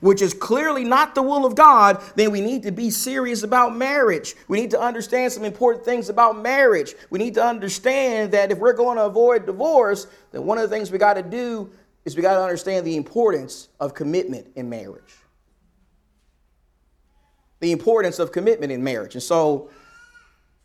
which 0.00 0.20
is 0.20 0.34
clearly 0.34 0.84
not 0.84 1.14
the 1.14 1.22
will 1.22 1.46
of 1.46 1.54
God, 1.54 2.02
then 2.16 2.30
we 2.30 2.40
need 2.40 2.62
to 2.64 2.72
be 2.72 2.90
serious 2.90 3.42
about 3.42 3.76
marriage. 3.76 4.34
We 4.48 4.60
need 4.60 4.70
to 4.72 4.80
understand 4.80 5.32
some 5.32 5.44
important 5.44 5.84
things 5.84 6.08
about 6.08 6.40
marriage. 6.40 6.94
We 7.10 7.18
need 7.18 7.34
to 7.34 7.44
understand 7.44 8.32
that 8.32 8.50
if 8.50 8.58
we're 8.58 8.74
going 8.74 8.96
to 8.96 9.04
avoid 9.04 9.46
divorce, 9.46 10.06
then 10.32 10.44
one 10.44 10.58
of 10.58 10.68
the 10.68 10.74
things 10.74 10.90
we 10.90 10.98
got 10.98 11.14
to 11.14 11.22
do 11.22 11.70
is 12.04 12.16
we 12.16 12.22
got 12.22 12.34
to 12.34 12.42
understand 12.42 12.86
the 12.86 12.96
importance 12.96 13.68
of 13.80 13.94
commitment 13.94 14.48
in 14.56 14.68
marriage. 14.68 15.14
The 17.60 17.72
importance 17.72 18.18
of 18.18 18.30
commitment 18.30 18.72
in 18.72 18.84
marriage. 18.84 19.14
And 19.14 19.22
so, 19.22 19.70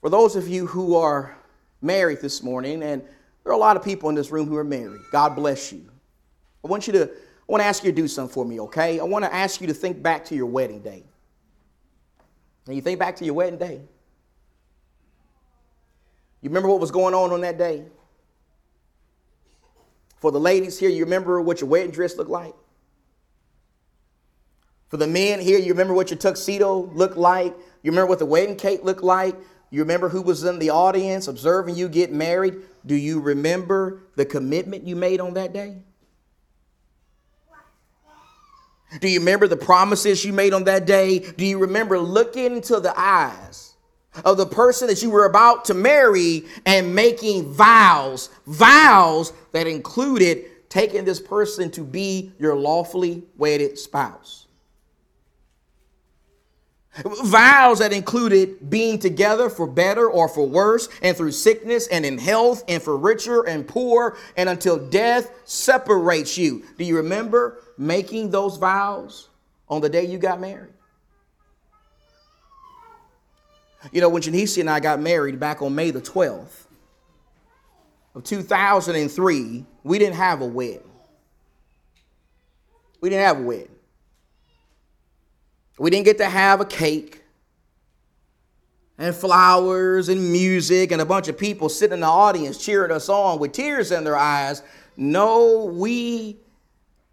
for 0.01 0.09
those 0.09 0.35
of 0.35 0.47
you 0.47 0.67
who 0.67 0.95
are 0.95 1.38
married 1.81 2.21
this 2.21 2.43
morning, 2.43 2.83
and 2.83 3.01
there 3.43 3.51
are 3.51 3.55
a 3.55 3.59
lot 3.59 3.77
of 3.77 3.83
people 3.83 4.09
in 4.09 4.15
this 4.15 4.31
room 4.31 4.47
who 4.47 4.55
are 4.57 4.63
married, 4.63 5.01
God 5.11 5.35
bless 5.35 5.71
you. 5.71 5.89
I 6.63 6.67
want 6.67 6.87
you 6.87 6.93
to 6.93 7.09
I 7.49 7.51
want 7.51 7.61
to 7.61 7.67
ask 7.67 7.83
you 7.83 7.91
to 7.91 7.95
do 7.95 8.07
something 8.07 8.31
for 8.31 8.45
me, 8.45 8.59
okay? 8.59 8.99
I 8.99 9.03
want 9.03 9.25
to 9.25 9.33
ask 9.33 9.59
you 9.59 9.65
to 9.67 9.73
think 9.73 10.03
back 10.03 10.23
to 10.25 10.35
your 10.35 10.45
wedding 10.45 10.81
day. 10.81 11.03
And 12.67 12.75
you 12.75 12.81
think 12.83 12.99
back 12.99 13.15
to 13.15 13.25
your 13.25 13.33
wedding 13.33 13.57
day. 13.57 13.81
You 16.41 16.49
remember 16.49 16.69
what 16.69 16.79
was 16.79 16.91
going 16.91 17.15
on 17.15 17.31
on 17.31 17.41
that 17.41 17.57
day? 17.57 17.85
For 20.17 20.31
the 20.31 20.39
ladies 20.39 20.77
here, 20.77 20.89
you 20.91 21.03
remember 21.03 21.41
what 21.41 21.59
your 21.59 21.69
wedding 21.71 21.89
dress 21.89 22.17
looked 22.17 22.29
like? 22.29 22.53
For 24.89 24.97
the 24.97 25.07
men 25.07 25.39
here, 25.39 25.57
you 25.57 25.69
remember 25.69 25.95
what 25.95 26.11
your 26.11 26.19
tuxedo 26.19 26.91
looked 26.93 27.17
like? 27.17 27.55
You 27.81 27.91
remember 27.91 28.09
what 28.09 28.19
the 28.19 28.27
wedding 28.27 28.57
cake 28.57 28.83
looked 28.83 29.03
like? 29.03 29.35
You 29.71 29.81
remember 29.81 30.09
who 30.09 30.21
was 30.21 30.43
in 30.43 30.59
the 30.59 30.71
audience 30.71 31.27
observing 31.27 31.75
you 31.75 31.89
get 31.89 32.11
married? 32.11 32.55
Do 32.85 32.95
you 32.95 33.19
remember 33.19 34.01
the 34.15 34.25
commitment 34.25 34.85
you 34.85 34.95
made 34.95 35.19
on 35.19 35.35
that 35.35 35.53
day? 35.53 35.77
Do 38.99 39.07
you 39.07 39.19
remember 39.19 39.47
the 39.47 39.57
promises 39.57 40.25
you 40.25 40.33
made 40.33 40.53
on 40.53 40.63
that 40.63 40.87
day? 40.87 41.19
Do 41.19 41.45
you 41.45 41.59
remember 41.59 41.99
looking 41.99 42.55
into 42.55 42.79
the 42.79 42.99
eyes 42.99 43.75
of 44.25 44.37
the 44.37 44.47
person 44.47 44.87
that 44.87 45.03
you 45.03 45.11
were 45.11 45.25
about 45.25 45.65
to 45.65 45.75
marry 45.75 46.45
and 46.65 46.95
making 46.95 47.53
vows, 47.53 48.29
vows 48.47 49.31
that 49.51 49.67
included 49.67 50.69
taking 50.69 51.05
this 51.05 51.19
person 51.19 51.69
to 51.71 51.81
be 51.81 52.31
your 52.39 52.55
lawfully 52.55 53.23
wedded 53.37 53.77
spouse? 53.77 54.47
Vows 57.05 57.79
that 57.79 57.93
included 57.93 58.69
being 58.69 58.99
together 58.99 59.49
for 59.49 59.67
better 59.67 60.09
or 60.09 60.27
for 60.27 60.47
worse, 60.47 60.89
and 61.01 61.15
through 61.15 61.31
sickness 61.31 61.87
and 61.87 62.05
in 62.05 62.17
health, 62.17 62.63
and 62.67 62.81
for 62.81 62.97
richer 62.97 63.43
and 63.43 63.67
poor, 63.67 64.17
and 64.35 64.49
until 64.49 64.77
death 64.89 65.31
separates 65.45 66.37
you. 66.37 66.63
Do 66.77 66.83
you 66.83 66.97
remember 66.97 67.61
making 67.77 68.31
those 68.31 68.57
vows 68.57 69.29
on 69.69 69.81
the 69.81 69.89
day 69.89 70.05
you 70.05 70.17
got 70.17 70.39
married? 70.39 70.73
You 73.91 74.01
know, 74.01 74.09
when 74.09 74.21
Janice 74.21 74.57
and 74.57 74.69
I 74.69 74.79
got 74.79 74.99
married 74.99 75.39
back 75.39 75.61
on 75.61 75.73
May 75.73 75.91
the 75.91 76.01
12th 76.01 76.65
of 78.13 78.23
2003, 78.23 79.65
we 79.83 79.99
didn't 79.99 80.15
have 80.15 80.41
a 80.41 80.45
wedding. 80.45 80.83
We 82.99 83.09
didn't 83.09 83.25
have 83.25 83.39
a 83.39 83.43
wedding. 83.43 83.78
We 85.79 85.89
didn't 85.89 86.05
get 86.05 86.17
to 86.17 86.29
have 86.29 86.59
a 86.59 86.65
cake 86.65 87.23
and 88.97 89.15
flowers 89.15 90.09
and 90.09 90.31
music 90.31 90.91
and 90.91 91.01
a 91.01 91.05
bunch 91.05 91.29
of 91.29 91.37
people 91.37 91.69
sitting 91.69 91.93
in 91.93 91.99
the 92.01 92.07
audience 92.07 92.57
cheering 92.57 92.91
us 92.91 93.07
on 93.07 93.39
with 93.39 93.53
tears 93.53 93.91
in 93.91 94.03
their 94.03 94.17
eyes. 94.17 94.61
No, 94.97 95.63
we 95.63 96.37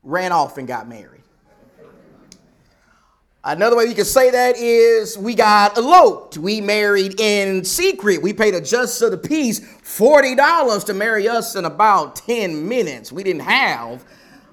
ran 0.03 0.33
off 0.33 0.59
and 0.59 0.67
got 0.67 0.89
married. 0.89 1.23
Another 3.45 3.77
way 3.77 3.85
you 3.85 3.95
can 3.95 4.05
say 4.05 4.33
that 4.33 4.57
is 4.57 5.17
we 5.17 5.37
got 5.37 5.79
eloped. 5.79 6.37
We 6.37 6.61
married 6.61 7.21
in 7.21 7.65
secret. 7.65 8.21
We 8.21 8.33
paid 8.33 8.55
a 8.55 8.61
justice 8.61 9.01
of 9.03 9.13
the 9.13 9.19
peace 9.19 9.61
$40 9.61 10.85
to 10.87 10.95
marry 10.95 11.29
us 11.29 11.55
in 11.55 11.65
about 11.65 12.17
10 12.17 12.69
minutes. 12.69 13.13
We 13.13 13.23
didn't 13.23 13.43
have 13.43 14.05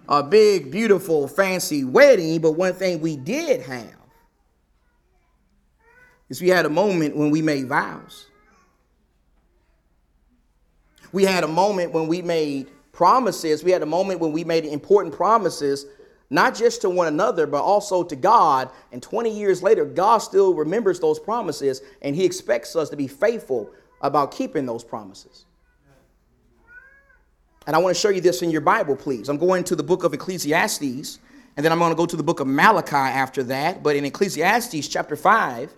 a 0.08 0.22
big, 0.22 0.70
beautiful, 0.70 1.27
fancy 1.27 1.84
wedding, 1.84 2.39
but 2.39 2.51
one 2.51 2.74
thing 2.74 3.01
we 3.01 3.15
did 3.15 3.62
have 3.62 4.02
is 6.33 6.41
we 6.41 6.49
had 6.49 6.65
a 6.65 6.69
moment 6.69 7.15
when 7.15 7.29
we 7.29 7.43
made 7.43 7.67
vows. 7.67 8.25
We 11.11 11.25
had 11.25 11.43
a 11.43 11.47
moment 11.47 11.91
when 11.91 12.07
we 12.07 12.23
made 12.23 12.71
promises. 12.91 13.63
We 13.63 13.69
had 13.69 13.83
a 13.83 13.85
moment 13.85 14.19
when 14.19 14.31
we 14.31 14.43
made 14.43 14.65
important 14.65 15.13
promises, 15.13 15.85
not 16.31 16.55
just 16.55 16.81
to 16.81 16.89
one 16.89 17.05
another, 17.05 17.45
but 17.45 17.61
also 17.61 18.01
to 18.03 18.15
God. 18.15 18.71
And 18.91 18.99
20 18.99 19.29
years 19.29 19.61
later, 19.61 19.85
God 19.85 20.17
still 20.17 20.55
remembers 20.55 20.99
those 20.99 21.19
promises, 21.19 21.83
and 22.01 22.15
He 22.15 22.25
expects 22.25 22.75
us 22.75 22.89
to 22.89 22.97
be 22.97 23.05
faithful 23.07 23.69
about 24.01 24.31
keeping 24.31 24.65
those 24.65 24.83
promises. 24.83 25.45
And 27.67 27.75
I 27.75 27.79
want 27.79 27.95
to 27.95 28.01
show 28.01 28.09
you 28.09 28.21
this 28.21 28.41
in 28.41 28.49
your 28.49 28.61
Bible, 28.61 28.95
please. 28.95 29.29
I'm 29.29 29.37
going 29.37 29.63
to 29.65 29.75
the 29.75 29.83
book 29.83 30.03
of 30.03 30.15
Ecclesiastes, 30.15 31.19
and 31.55 31.63
then 31.63 31.71
I'm 31.71 31.77
going 31.77 31.91
to 31.91 31.95
go 31.95 32.07
to 32.07 32.17
the 32.17 32.23
book 32.23 32.39
of 32.39 32.47
Malachi 32.47 32.95
after 32.95 33.43
that. 33.43 33.83
But 33.83 33.95
in 33.95 34.03
Ecclesiastes 34.03 34.87
chapter 34.87 35.15
5, 35.15 35.71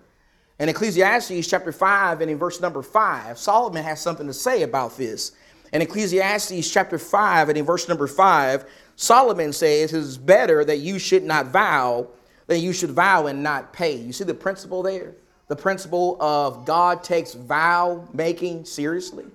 in 0.59 0.69
Ecclesiastes 0.69 1.47
chapter 1.47 1.71
5 1.71 2.21
and 2.21 2.31
in 2.31 2.37
verse 2.37 2.61
number 2.61 2.81
5, 2.81 3.37
Solomon 3.37 3.83
has 3.83 4.01
something 4.01 4.27
to 4.27 4.33
say 4.33 4.61
about 4.63 4.97
this. 4.97 5.33
In 5.73 5.81
Ecclesiastes 5.81 6.69
chapter 6.71 6.97
5 6.97 7.49
and 7.49 7.57
in 7.57 7.65
verse 7.65 7.89
number 7.89 8.07
5, 8.07 8.65
Solomon 8.95 9.51
says, 9.51 9.91
It 9.91 9.97
is 9.97 10.17
better 10.17 10.63
that 10.63 10.77
you 10.77 10.97
should 10.97 11.23
not 11.23 11.47
vow 11.47 12.07
than 12.47 12.61
you 12.61 12.71
should 12.71 12.91
vow 12.91 13.27
and 13.27 13.43
not 13.43 13.73
pay. 13.73 13.95
You 13.97 14.13
see 14.13 14.23
the 14.23 14.33
principle 14.33 14.81
there? 14.83 15.15
The 15.47 15.55
principle 15.55 16.17
of 16.21 16.65
God 16.65 17.03
takes 17.03 17.33
vow 17.33 18.07
making 18.13 18.65
seriously. 18.65 19.25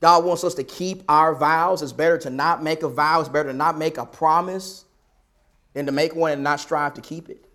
God 0.00 0.24
wants 0.24 0.44
us 0.44 0.54
to 0.54 0.64
keep 0.64 1.02
our 1.08 1.34
vows. 1.34 1.82
It's 1.82 1.92
better 1.92 2.18
to 2.18 2.30
not 2.30 2.62
make 2.62 2.84
a 2.84 2.88
vow, 2.88 3.20
it's 3.20 3.28
better 3.28 3.50
to 3.50 3.56
not 3.56 3.76
make 3.76 3.98
a 3.98 4.06
promise 4.06 4.84
than 5.74 5.86
to 5.86 5.92
make 5.92 6.14
one 6.14 6.32
and 6.32 6.44
not 6.44 6.60
strive 6.60 6.94
to 6.94 7.00
keep 7.00 7.28
it. 7.28 7.47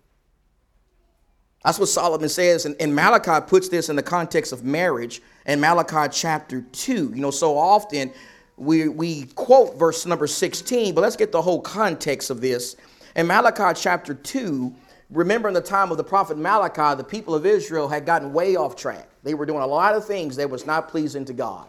That's 1.64 1.78
what 1.78 1.88
Solomon 1.88 2.28
says. 2.28 2.66
And, 2.66 2.76
and 2.78 2.94
Malachi 2.94 3.44
puts 3.46 3.68
this 3.68 3.88
in 3.88 3.96
the 3.96 4.02
context 4.02 4.52
of 4.52 4.64
marriage 4.64 5.22
in 5.46 5.60
Malachi 5.60 6.12
chapter 6.12 6.60
2. 6.60 7.12
You 7.14 7.22
know, 7.22 7.30
so 7.30 7.56
often 7.56 8.12
we, 8.56 8.88
we 8.88 9.24
quote 9.34 9.78
verse 9.78 10.04
number 10.04 10.26
16, 10.26 10.94
but 10.94 11.00
let's 11.00 11.16
get 11.16 11.32
the 11.32 11.40
whole 11.40 11.60
context 11.60 12.30
of 12.30 12.40
this. 12.40 12.76
In 13.16 13.26
Malachi 13.26 13.80
chapter 13.80 14.12
2, 14.12 14.74
remember 15.10 15.48
in 15.48 15.54
the 15.54 15.60
time 15.60 15.90
of 15.90 15.96
the 15.96 16.04
prophet 16.04 16.36
Malachi, 16.36 16.96
the 16.96 17.04
people 17.04 17.34
of 17.34 17.46
Israel 17.46 17.88
had 17.88 18.04
gotten 18.04 18.32
way 18.32 18.56
off 18.56 18.76
track. 18.76 19.08
They 19.22 19.32
were 19.32 19.46
doing 19.46 19.62
a 19.62 19.66
lot 19.66 19.94
of 19.94 20.04
things 20.04 20.36
that 20.36 20.50
was 20.50 20.66
not 20.66 20.88
pleasing 20.88 21.24
to 21.24 21.32
God. 21.32 21.68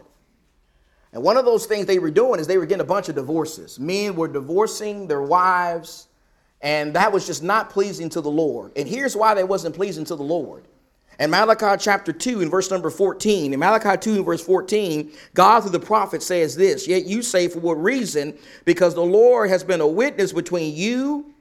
And 1.14 1.24
one 1.24 1.38
of 1.38 1.46
those 1.46 1.66
things 1.66 1.86
they 1.86 2.00
were 2.00 2.12
doing 2.12 2.42
is 2.42 2.48
they 2.48 2.58
were 2.58 2.66
getting 2.66 2.82
a 2.82 2.86
bunch 2.86 3.08
of 3.08 3.16
divorces. 3.16 3.80
Men 3.80 4.18
were 4.18 4.28
divorcing 4.28 5.08
their 5.08 5.22
wives 5.22 6.08
and 6.66 6.96
that 6.96 7.12
was 7.12 7.28
just 7.28 7.44
not 7.44 7.70
pleasing 7.70 8.10
to 8.10 8.22
the 8.22 8.32
Lord. 8.32 8.72
And 8.76 8.88
here's 8.88 9.16
why 9.16 9.36
that 9.36 9.48
wasn't 9.48 9.76
pleasing 9.76 10.04
to 10.06 10.16
the 10.16 10.24
Lord. 10.24 10.68
In 11.20 11.30
Malachi 11.30 11.80
chapter 11.80 12.12
2, 12.12 12.42
in 12.42 12.50
verse 12.50 12.72
number 12.72 12.90
14, 12.90 13.54
in 13.54 13.60
Malachi 13.60 13.96
2, 13.96 14.18
in 14.18 14.24
verse 14.26 14.44
14, 14.44 15.12
God 15.36 15.62
through 15.62 15.70
the 15.70 15.80
prophet 15.80 16.24
says 16.24 16.56
this 16.56 16.88
Yet 16.88 17.06
you 17.06 17.22
say, 17.22 17.48
For 17.48 17.60
what 17.60 17.76
reason? 17.76 18.36
Because 18.66 18.96
the 18.96 19.06
Lord 19.06 19.52
has 19.52 19.64
been 19.64 19.80
a 19.80 19.88
witness 19.88 20.34
between 20.34 20.76
you 20.76 21.36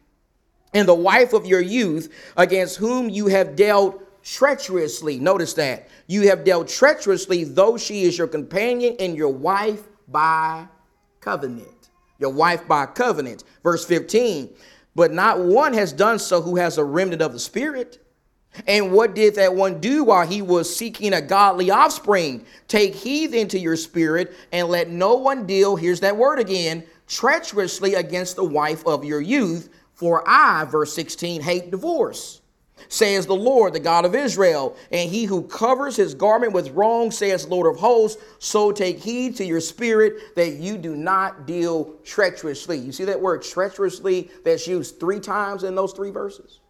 and 0.75 0.87
the 0.87 0.95
wife 0.95 1.33
of 1.33 1.47
your 1.47 1.63
youth, 1.63 2.13
against 2.37 2.77
whom 2.77 3.09
you 3.09 3.29
have 3.29 3.57
dealt 3.57 4.03
treacherously. 4.23 5.19
Notice 5.19 5.55
that. 5.55 5.89
You 6.07 6.29
have 6.29 6.45
dealt 6.45 6.69
treacherously, 6.69 7.45
though 7.45 7.79
she 7.79 8.03
is 8.03 8.19
your 8.19 8.29
companion 8.29 8.97
and 9.01 9.17
your 9.17 9.31
wife 9.31 9.85
by 10.07 10.67
covenant. 11.23 11.69
Your 12.19 12.31
wife 12.31 12.69
by 12.69 12.85
covenant. 12.87 13.45
Verse 13.63 13.87
15 13.87 14.51
but 14.95 15.13
not 15.13 15.41
one 15.41 15.73
has 15.75 15.93
done 15.93 16.19
so 16.19 16.41
who 16.41 16.57
has 16.57 16.79
a 16.79 16.85
remnant 16.85 17.23
of 17.23 17.33
the 17.33 17.39
Spirit. 17.39 18.01
And 18.69 18.93
what 18.93 19.15
did 19.15 19.35
that 19.35 19.55
one 19.55 19.81
do 19.81 20.05
while 20.05 20.27
he 20.27 20.41
was 20.41 20.75
seeking 20.75 21.13
a 21.13 21.21
godly 21.21 21.71
offspring? 21.71 22.47
Take 22.69 22.95
heed 22.95 23.35
into 23.35 23.59
your 23.59 23.77
spirit 23.77 24.33
and 24.53 24.69
let 24.69 24.91
no 24.91 25.17
one 25.17 25.45
deal, 25.45 25.75
here's 25.75 26.01
that 26.01 26.17
word 26.17 26.39
again, 26.39 26.85
treacherously 27.09 27.95
against 27.95 28.37
the 28.37 28.45
wife 28.45 28.87
of 28.87 29.05
your 29.05 29.21
youth. 29.21 29.71
For 29.95 30.23
I, 30.27 30.65
verse 30.67 30.93
16, 30.95 31.41
hate 31.41 31.73
divorce 31.73 32.43
says 32.89 33.27
the 33.27 33.35
Lord, 33.35 33.73
the 33.73 33.81
God 33.81 34.05
of 34.05 34.15
Israel. 34.15 34.77
And 34.91 35.11
he 35.11 35.25
who 35.25 35.43
covers 35.43 35.97
his 35.97 36.15
garment 36.15 36.53
with 36.53 36.71
wrong, 36.71 37.11
says 37.11 37.49
Lord 37.49 37.73
of 37.73 37.81
hosts, 37.81 38.23
so 38.39 38.73
take 38.73 38.99
heed 38.99 39.37
to 39.37 39.45
your 39.45 39.61
spirit 39.61 40.35
that 40.37 40.55
you 40.55 40.77
do 40.77 40.97
not 40.97 41.47
deal 41.47 41.95
treacherously. 42.05 42.79
You 42.79 42.93
see 42.93 43.05
that 43.05 43.21
word 43.21 43.43
treacherously 43.43 44.31
that's 44.45 44.67
used 44.67 45.01
three 45.01 45.21
times 45.21 45.65
in 45.65 45.75
those 45.75 45.93
three 45.93 46.11
verses? 46.11 46.61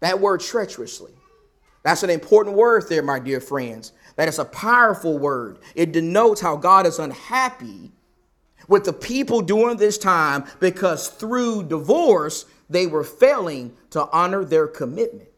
That 0.00 0.20
word 0.20 0.40
treacherously. 0.40 1.12
That's 1.82 2.02
an 2.02 2.10
important 2.10 2.56
word 2.56 2.88
there, 2.88 3.02
my 3.02 3.18
dear 3.18 3.40
friends. 3.40 3.92
That 4.16 4.28
is 4.28 4.38
a 4.38 4.44
powerful 4.44 5.18
word. 5.18 5.58
It 5.74 5.92
denotes 5.92 6.40
how 6.40 6.56
God 6.56 6.86
is 6.86 6.98
unhappy 6.98 7.92
with 8.68 8.84
the 8.84 8.92
people 8.92 9.42
during 9.42 9.76
this 9.76 9.98
time 9.98 10.44
because 10.60 11.08
through 11.08 11.64
divorce, 11.64 12.46
they 12.68 12.86
were 12.86 13.04
failing 13.04 13.76
to 13.90 14.08
honor 14.10 14.44
their 14.44 14.66
commitment. 14.66 15.28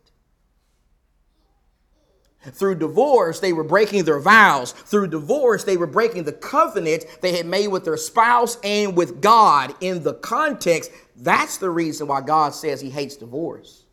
Through 2.53 2.75
divorce, 2.75 3.41
they 3.41 3.55
were 3.55 3.65
breaking 3.65 4.05
their 4.05 4.21
vows. 4.21 4.73
Through 4.73 5.09
divorce, 5.09 5.65
they 5.65 5.79
were 5.79 5.87
breaking 5.87 6.25
the 6.25 6.33
covenant 6.33 7.07
they 7.23 7.37
had 7.37 7.47
made 7.47 7.69
with 7.69 7.85
their 7.85 7.97
spouse 7.97 8.59
and 8.63 8.95
with 8.97 9.23
God. 9.23 9.75
In 9.81 10.03
the 10.03 10.15
context, 10.15 10.91
that's 11.17 11.57
the 11.57 11.71
reason 11.71 12.07
why 12.07 12.21
God 12.21 12.53
says 12.55 12.81
he 12.81 12.91
hates 12.91 13.17
divorce. 13.17 13.85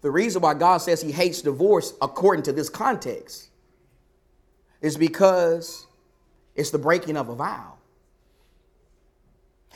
The 0.00 0.10
reason 0.12 0.42
why 0.42 0.54
God 0.54 0.78
says 0.78 1.02
he 1.02 1.10
hates 1.10 1.42
divorce, 1.42 1.94
according 2.00 2.44
to 2.44 2.52
this 2.52 2.68
context, 2.68 3.48
is 4.80 4.96
because 4.96 5.88
it's 6.54 6.70
the 6.70 6.78
breaking 6.78 7.16
of 7.16 7.28
a 7.28 7.34
vow. 7.34 7.77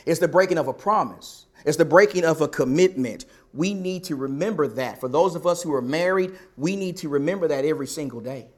It's 0.07 0.21
the 0.21 0.29
breaking 0.29 0.59
of 0.59 0.69
a 0.69 0.73
promise. 0.73 1.47
It's 1.65 1.77
the 1.77 1.85
breaking 1.85 2.25
of 2.25 2.41
a 2.41 2.49
commitment. 2.49 3.25
We 3.55 3.75
need 3.75 4.05
to 4.05 4.17
remember 4.17 4.67
that. 4.67 5.01
For 5.01 5.09
those 5.09 5.35
of 5.35 5.47
us 5.47 5.63
who 5.63 5.75
are 5.75 5.83
married, 5.83 6.33
we 6.57 6.77
need 6.77 6.97
to 6.99 7.09
remember 7.09 7.49
that 7.49 7.65
every 7.65 7.87
single 7.87 8.21
day. 8.21 8.49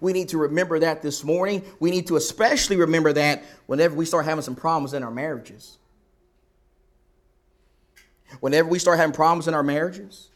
We 0.00 0.12
need 0.12 0.28
to 0.30 0.38
remember 0.38 0.78
that 0.78 1.02
this 1.02 1.24
morning. 1.24 1.62
We 1.80 1.90
need 1.90 2.06
to 2.06 2.16
especially 2.16 2.76
remember 2.76 3.12
that 3.12 3.42
whenever 3.66 3.94
we 3.94 4.04
start 4.04 4.24
having 4.24 4.42
some 4.42 4.54
problems 4.54 4.94
in 4.94 5.02
our 5.02 5.10
marriages. 5.10 5.78
Whenever 8.38 8.68
we 8.68 8.78
start 8.78 8.98
having 8.98 9.12
problems 9.12 9.48
in 9.48 9.54
our 9.54 9.62
marriages, 9.62 10.29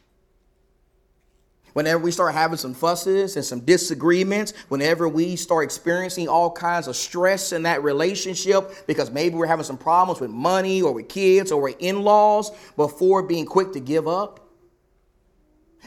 whenever 1.75 2.02
we 2.02 2.11
start 2.11 2.33
having 2.33 2.57
some 2.57 2.73
fusses 2.73 3.37
and 3.37 3.45
some 3.45 3.61
disagreements, 3.61 4.52
whenever 4.69 5.09
we 5.09 5.37
start 5.37 5.64
experiencing 5.64 6.28
all 6.28 6.50
kinds 6.50 6.88
of 6.88 6.97
stress 6.97 7.52
in 7.52 7.64
that 7.64 7.83
relationship 7.83 8.87
because 8.87 9.11
maybe 9.11 9.35
we're 9.35 9.47
having 9.47 9.64
some 9.64 9.76
problems 9.76 10.21
with 10.21 10.31
money 10.31 10.81
or 10.81 10.93
with 10.93 11.09
kids 11.09 11.52
or 11.52 11.61
with 11.61 11.76
in 11.81 12.02
laws, 12.02 12.50
before 12.76 13.23
being 13.23 13.45
quick 13.45 13.73
to 13.73 13.81
give 13.81 14.09
up 14.09 14.40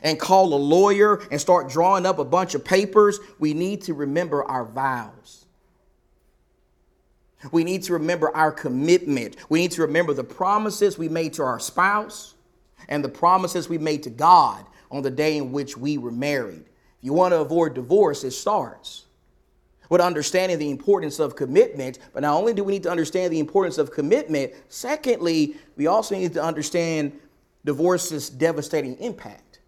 and 0.04 0.20
call 0.20 0.54
a 0.54 0.56
lawyer 0.56 1.22
and 1.32 1.42
start 1.42 1.70
drawing 1.70 2.06
up 2.06 2.20
a 2.20 2.26
bunch 2.26 2.54
of 2.54 2.64
papers, 2.64 3.20
we 3.40 3.54
need 3.54 3.82
to 3.82 3.94
remember 3.94 4.44
our 4.44 4.66
vows. 4.66 5.46
We 7.52 7.64
need 7.64 7.84
to 7.84 7.94
remember 7.94 8.36
our 8.36 8.52
commitment. 8.52 9.38
We 9.50 9.60
need 9.60 9.72
to 9.72 9.84
remember 9.84 10.14
the 10.14 10.24
promises 10.24 10.98
we 10.98 11.08
made 11.08 11.34
to 11.34 11.44
our 11.44 11.60
spouse 11.60 12.36
and 12.90 13.04
the 13.04 13.10
promises 13.10 13.70
we 13.70 13.78
made 13.78 14.04
to 14.04 14.10
God 14.10 14.66
on 14.92 15.04
the 15.04 15.12
day 15.12 15.38
in 15.38 15.52
which 15.52 15.78
we 15.78 15.98
were 15.98 16.12
married. 16.12 16.66
If 16.66 17.04
you 17.04 17.14
want 17.14 17.34
to 17.34 17.42
avoid 17.42 17.74
divorce, 17.74 18.24
it 18.24 18.32
starts 18.32 19.06
with 19.90 20.02
understanding 20.02 20.60
the 20.60 20.70
importance 20.70 21.20
of 21.20 21.36
commitment. 21.36 22.00
But 22.14 22.22
not 22.22 22.36
only 22.36 22.54
do 22.54 22.64
we 22.64 22.74
need 22.74 22.84
to 22.84 22.92
understand 22.92 23.32
the 23.32 23.40
importance 23.40 23.78
of 23.78 23.92
commitment, 23.92 24.54
secondly, 24.70 25.56
we 25.76 25.88
also 25.88 26.16
need 26.16 26.34
to 26.34 26.44
understand 26.44 27.18
divorce's 27.66 28.30
devastating 28.30 28.98
impact. 28.98 29.60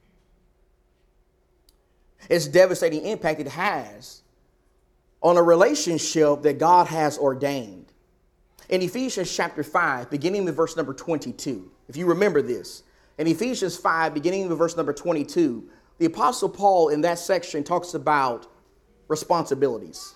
Its 2.30 2.48
devastating 2.48 3.06
impact 3.06 3.40
it 3.40 3.48
has 3.48 4.22
on 5.22 5.38
a 5.38 5.44
relationship 5.44 6.42
that 6.44 6.60
God 6.60 6.88
has 6.88 7.18
ordained. 7.18 7.92
In 8.70 8.82
Ephesians 8.82 9.36
chapter 9.36 9.64
5, 9.64 10.10
beginning 10.10 10.46
with 10.46 10.56
verse 10.56 10.78
number 10.78 10.94
22, 10.94 11.72
if 11.88 11.98
you 11.98 12.06
remember 12.06 12.42
this, 12.42 12.84
in 13.20 13.28
Ephesians 13.28 13.76
5, 13.76 14.14
beginning 14.14 14.48
with 14.48 14.58
verse 14.58 14.78
number 14.78 14.94
22, 14.94 15.70
the 15.98 16.06
Apostle 16.06 16.48
Paul 16.48 16.88
in 16.88 17.02
that 17.02 17.20
section 17.20 17.66
talks 17.66 17.94
about 17.94 18.48
responsibilities. 19.10 20.16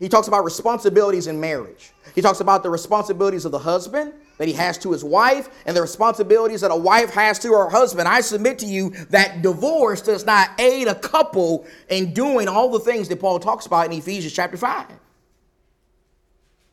He 0.00 0.08
talks 0.08 0.26
about 0.26 0.42
responsibilities 0.42 1.28
in 1.28 1.40
marriage. 1.40 1.92
He 2.16 2.20
talks 2.20 2.40
about 2.40 2.64
the 2.64 2.70
responsibilities 2.70 3.44
of 3.44 3.52
the 3.52 3.60
husband 3.60 4.14
that 4.38 4.48
he 4.48 4.54
has 4.54 4.76
to 4.78 4.90
his 4.90 5.04
wife 5.04 5.48
and 5.64 5.76
the 5.76 5.80
responsibilities 5.80 6.62
that 6.62 6.72
a 6.72 6.76
wife 6.76 7.10
has 7.14 7.38
to 7.38 7.52
her 7.52 7.70
husband. 7.70 8.08
I 8.08 8.20
submit 8.20 8.58
to 8.58 8.66
you 8.66 8.90
that 9.10 9.42
divorce 9.42 10.02
does 10.02 10.26
not 10.26 10.60
aid 10.60 10.88
a 10.88 10.96
couple 10.96 11.66
in 11.88 12.12
doing 12.12 12.48
all 12.48 12.68
the 12.68 12.80
things 12.80 13.08
that 13.08 13.20
Paul 13.20 13.38
talks 13.38 13.66
about 13.66 13.86
in 13.86 13.92
Ephesians 13.92 14.32
chapter 14.32 14.56
5. 14.56 14.86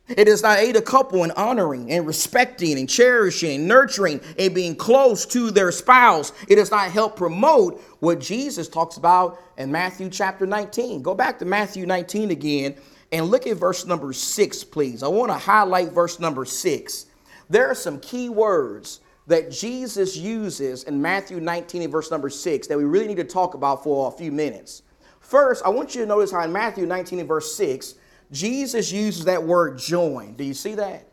It 0.08 0.24
does 0.24 0.42
not 0.42 0.58
aid 0.58 0.76
a 0.76 0.82
couple 0.82 1.22
in 1.22 1.30
honoring 1.32 1.90
and 1.90 2.06
respecting 2.06 2.78
and 2.78 2.88
cherishing 2.88 3.56
and 3.56 3.68
nurturing 3.68 4.20
and 4.38 4.54
being 4.54 4.74
close 4.74 5.24
to 5.26 5.50
their 5.50 5.70
spouse. 5.70 6.32
It 6.48 6.56
does 6.56 6.70
not 6.70 6.90
help 6.90 7.16
promote 7.16 7.80
what 8.00 8.20
Jesus 8.20 8.68
talks 8.68 8.96
about 8.96 9.40
in 9.56 9.70
Matthew 9.70 10.10
chapter 10.10 10.44
19. 10.44 11.02
Go 11.02 11.14
back 11.14 11.38
to 11.38 11.44
Matthew 11.44 11.86
19 11.86 12.32
again 12.32 12.74
and 13.12 13.26
look 13.26 13.46
at 13.46 13.56
verse 13.56 13.86
number 13.86 14.12
six, 14.12 14.64
please. 14.64 15.02
I 15.02 15.08
want 15.08 15.30
to 15.30 15.38
highlight 15.38 15.92
verse 15.92 16.18
number 16.18 16.44
six. 16.44 17.06
There 17.48 17.68
are 17.68 17.74
some 17.74 18.00
key 18.00 18.28
words 18.28 19.00
that 19.28 19.52
Jesus 19.52 20.16
uses 20.16 20.82
in 20.84 21.00
Matthew 21.00 21.38
19 21.38 21.82
and 21.82 21.92
verse 21.92 22.10
number 22.10 22.28
six 22.28 22.66
that 22.66 22.76
we 22.76 22.84
really 22.84 23.06
need 23.06 23.18
to 23.18 23.24
talk 23.24 23.54
about 23.54 23.84
for 23.84 24.08
a 24.08 24.10
few 24.10 24.32
minutes. 24.32 24.82
First, 25.20 25.64
I 25.64 25.68
want 25.68 25.94
you 25.94 26.00
to 26.02 26.06
notice 26.06 26.32
how 26.32 26.42
in 26.42 26.52
Matthew 26.52 26.86
19 26.86 27.20
and 27.20 27.28
verse 27.28 27.54
6, 27.54 27.94
Jesus 28.32 28.90
uses 28.90 29.26
that 29.26 29.42
word 29.42 29.78
join. 29.78 30.34
Do 30.34 30.44
you 30.44 30.54
see 30.54 30.74
that? 30.74 31.06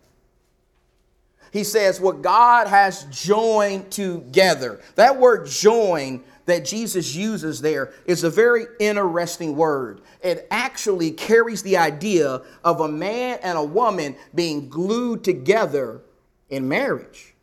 He 1.51 1.63
says, 1.63 1.99
What 1.99 2.21
God 2.21 2.67
has 2.67 3.05
joined 3.05 3.91
together. 3.91 4.81
That 4.95 5.17
word 5.17 5.47
join 5.47 6.23
that 6.45 6.65
Jesus 6.65 7.15
uses 7.15 7.61
there 7.61 7.93
is 8.05 8.23
a 8.23 8.29
very 8.29 8.65
interesting 8.79 9.55
word. 9.55 10.01
It 10.21 10.47
actually 10.49 11.11
carries 11.11 11.61
the 11.61 11.77
idea 11.77 12.41
of 12.63 12.81
a 12.81 12.87
man 12.87 13.39
and 13.43 13.57
a 13.57 13.63
woman 13.63 14.15
being 14.33 14.67
glued 14.67 15.23
together 15.23 16.01
in 16.49 16.67
marriage. 16.67 17.35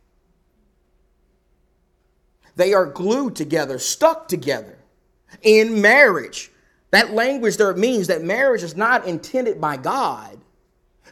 They 2.55 2.73
are 2.73 2.85
glued 2.85 3.35
together, 3.35 3.79
stuck 3.79 4.27
together 4.27 4.77
in 5.41 5.81
marriage. 5.81 6.51
That 6.91 7.11
language 7.11 7.57
there 7.57 7.73
means 7.73 8.07
that 8.07 8.23
marriage 8.23 8.63
is 8.63 8.75
not 8.75 9.05
intended 9.05 9.59
by 9.59 9.77
God 9.77 10.39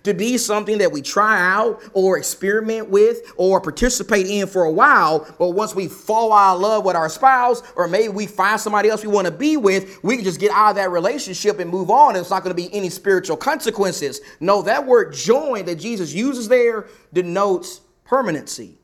to 0.04 0.14
be 0.14 0.38
something 0.38 0.78
that 0.78 0.92
we 0.92 1.02
try 1.02 1.40
out 1.40 1.82
or 1.94 2.18
experiment 2.18 2.90
with 2.90 3.34
or 3.38 3.60
participate 3.60 4.28
in 4.28 4.48
for 4.48 4.64
a 4.64 4.72
while. 4.72 5.28
But 5.40 5.50
once 5.50 5.76
we 5.76 5.88
fall 5.88 6.32
out 6.32 6.56
of 6.56 6.62
love 6.62 6.86
with 6.86 6.96
our 6.96 7.10
spouse, 7.10 7.64
or 7.76 7.88
maybe 7.88 8.10
we 8.10 8.28
find 8.28 8.62
somebody 8.62 8.90
else 8.90 9.04
we 9.04 9.12
want 9.12 9.26
to 9.26 9.34
be 9.34 9.58
with, 9.58 10.02
we 10.04 10.16
can 10.16 10.24
just 10.24 10.40
get 10.40 10.52
out 10.52 10.72
of 10.72 10.76
that 10.76 10.92
relationship 10.92 11.60
and 11.60 11.70
move 11.70 11.90
on. 11.90 12.16
It's 12.16 12.30
not 12.30 12.44
going 12.44 12.56
to 12.56 12.62
be 12.62 12.74
any 12.74 12.90
spiritual 12.90 13.36
consequences. 13.36 14.22
No, 14.40 14.62
that 14.62 14.86
word 14.86 15.14
join 15.14 15.66
that 15.66 15.80
Jesus 15.80 16.14
uses 16.14 16.48
there 16.48 16.88
denotes 17.12 17.82
permanency. 18.04 18.78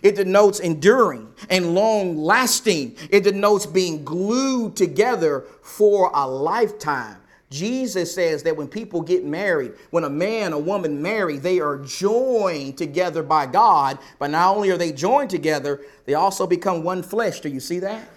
It 0.00 0.16
denotes 0.16 0.58
enduring 0.60 1.32
and 1.50 1.74
long 1.74 2.16
lasting. 2.16 2.96
It 3.10 3.24
denotes 3.24 3.66
being 3.66 4.04
glued 4.04 4.76
together 4.76 5.44
for 5.62 6.10
a 6.14 6.26
lifetime. 6.26 7.18
Jesus 7.50 8.14
says 8.14 8.42
that 8.44 8.56
when 8.56 8.66
people 8.66 9.02
get 9.02 9.24
married, 9.24 9.74
when 9.90 10.04
a 10.04 10.10
man, 10.10 10.54
a 10.54 10.58
woman 10.58 11.02
marry, 11.02 11.36
they 11.36 11.60
are 11.60 11.76
joined 11.78 12.78
together 12.78 13.22
by 13.22 13.44
God. 13.44 13.98
But 14.18 14.30
not 14.30 14.56
only 14.56 14.70
are 14.70 14.78
they 14.78 14.90
joined 14.90 15.28
together, 15.28 15.82
they 16.06 16.14
also 16.14 16.46
become 16.46 16.82
one 16.82 17.02
flesh. 17.02 17.40
Do 17.40 17.50
you 17.50 17.60
see 17.60 17.78
that? 17.80 18.08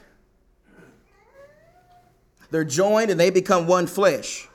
They're 2.49 2.63
joined 2.63 3.11
and 3.11 3.19
they 3.19 3.29
become 3.29 3.67
one 3.67 3.87
flesh. 3.87 4.47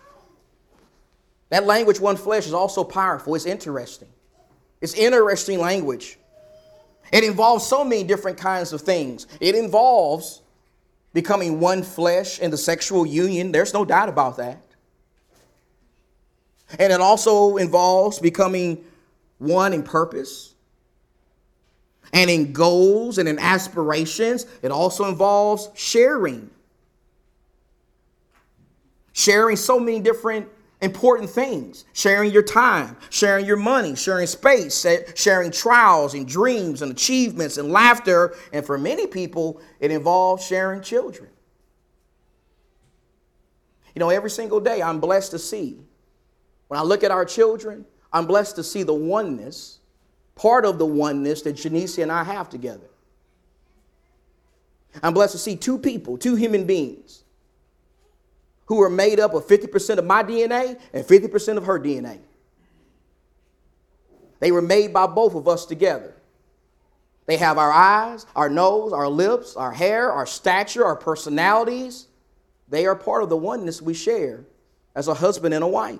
That 1.50 1.66
language, 1.66 2.00
one 2.00 2.16
flesh, 2.16 2.46
is 2.46 2.54
also 2.54 2.82
powerful. 2.82 3.34
It's 3.34 3.44
interesting. 3.44 4.08
It's 4.80 4.94
interesting 4.94 5.58
language. 5.58 6.18
It 7.12 7.24
involves 7.24 7.66
so 7.66 7.84
many 7.84 8.04
different 8.04 8.38
kinds 8.38 8.72
of 8.72 8.80
things. 8.80 9.26
It 9.40 9.54
involves 9.54 10.42
becoming 11.12 11.58
one 11.60 11.82
flesh 11.82 12.38
in 12.38 12.50
the 12.50 12.56
sexual 12.56 13.04
union. 13.04 13.52
There's 13.52 13.74
no 13.74 13.84
doubt 13.84 14.08
about 14.08 14.36
that. 14.36 14.62
And 16.78 16.92
it 16.92 17.00
also 17.00 17.56
involves 17.56 18.20
becoming 18.20 18.84
one 19.38 19.72
in 19.72 19.82
purpose 19.82 20.54
and 22.12 22.30
in 22.30 22.52
goals 22.52 23.18
and 23.18 23.28
in 23.28 23.38
aspirations. 23.38 24.46
It 24.62 24.70
also 24.70 25.06
involves 25.06 25.68
sharing. 25.74 26.50
Sharing 29.12 29.56
so 29.56 29.80
many 29.80 30.00
different 30.00 30.48
important 30.80 31.28
things 31.28 31.84
sharing 31.92 32.32
your 32.32 32.42
time, 32.42 32.96
sharing 33.10 33.44
your 33.44 33.56
money, 33.56 33.94
sharing 33.94 34.26
space, 34.26 34.86
sharing 35.14 35.50
trials 35.50 36.14
and 36.14 36.26
dreams 36.26 36.82
and 36.82 36.90
achievements 36.92 37.58
and 37.58 37.70
laughter. 37.70 38.34
And 38.52 38.64
for 38.64 38.78
many 38.78 39.06
people, 39.06 39.60
it 39.78 39.90
involves 39.90 40.44
sharing 40.46 40.80
children. 40.82 41.28
You 43.94 44.00
know, 44.00 44.10
every 44.10 44.30
single 44.30 44.60
day 44.60 44.82
I'm 44.82 45.00
blessed 45.00 45.32
to 45.32 45.38
see. 45.38 45.78
When 46.68 46.78
I 46.78 46.82
look 46.82 47.02
at 47.02 47.10
our 47.10 47.24
children, 47.24 47.84
I'm 48.12 48.26
blessed 48.26 48.56
to 48.56 48.62
see 48.62 48.82
the 48.82 48.94
oneness, 48.94 49.80
part 50.36 50.64
of 50.64 50.78
the 50.78 50.86
oneness 50.86 51.42
that 51.42 51.54
Janice 51.54 51.98
and 51.98 52.10
I 52.10 52.24
have 52.24 52.48
together. 52.48 52.88
I'm 55.02 55.14
blessed 55.14 55.32
to 55.32 55.38
see 55.38 55.56
two 55.56 55.78
people, 55.78 56.16
two 56.16 56.36
human 56.36 56.64
beings 56.64 57.24
who 58.70 58.80
are 58.80 58.88
made 58.88 59.18
up 59.18 59.34
of 59.34 59.44
50% 59.48 59.98
of 59.98 60.04
my 60.04 60.22
DNA 60.22 60.78
and 60.92 61.04
50% 61.04 61.56
of 61.56 61.64
her 61.64 61.80
DNA. 61.80 62.20
They 64.38 64.52
were 64.52 64.62
made 64.62 64.92
by 64.92 65.08
both 65.08 65.34
of 65.34 65.48
us 65.48 65.66
together. 65.66 66.14
They 67.26 67.36
have 67.36 67.58
our 67.58 67.72
eyes, 67.72 68.26
our 68.36 68.48
nose, 68.48 68.92
our 68.92 69.08
lips, 69.08 69.56
our 69.56 69.72
hair, 69.72 70.12
our 70.12 70.24
stature, 70.24 70.84
our 70.84 70.94
personalities. 70.94 72.06
They 72.68 72.86
are 72.86 72.94
part 72.94 73.24
of 73.24 73.28
the 73.28 73.36
oneness 73.36 73.82
we 73.82 73.92
share 73.92 74.44
as 74.94 75.08
a 75.08 75.14
husband 75.14 75.52
and 75.52 75.64
a 75.64 75.68
wife. 75.68 75.98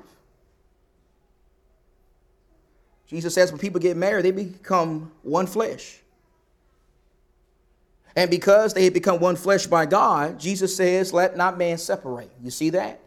Jesus 3.09 3.35
says 3.35 3.51
when 3.51 3.59
people 3.59 3.81
get 3.81 3.97
married, 3.97 4.27
they 4.27 4.31
become 4.31 5.11
one 5.23 5.49
flesh. 5.49 6.00
And 8.17 8.31
because 8.31 8.75
they 8.75 8.85
had 8.85 8.95
become 8.95 9.21
one 9.21 9.37
flesh 9.37 9.67
by 9.67 9.87
God, 9.87 10.39
Jesus 10.39 10.77
says, 10.77 11.13
Let 11.13 11.37
not 11.37 11.59
man 11.59 11.79
separate. 11.79 12.31
You 12.43 12.51
see 12.51 12.71
that? 12.71 13.01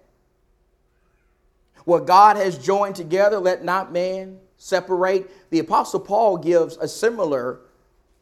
What 1.85 2.07
God 2.07 2.37
has 2.37 2.57
joined 2.57 2.95
together, 2.95 3.39
let 3.39 3.63
not 3.63 3.91
man 3.91 4.39
separate. 4.57 5.29
The 5.49 5.59
Apostle 5.59 5.99
Paul 5.99 6.37
gives 6.37 6.77
a 6.77 6.87
similar 6.87 7.59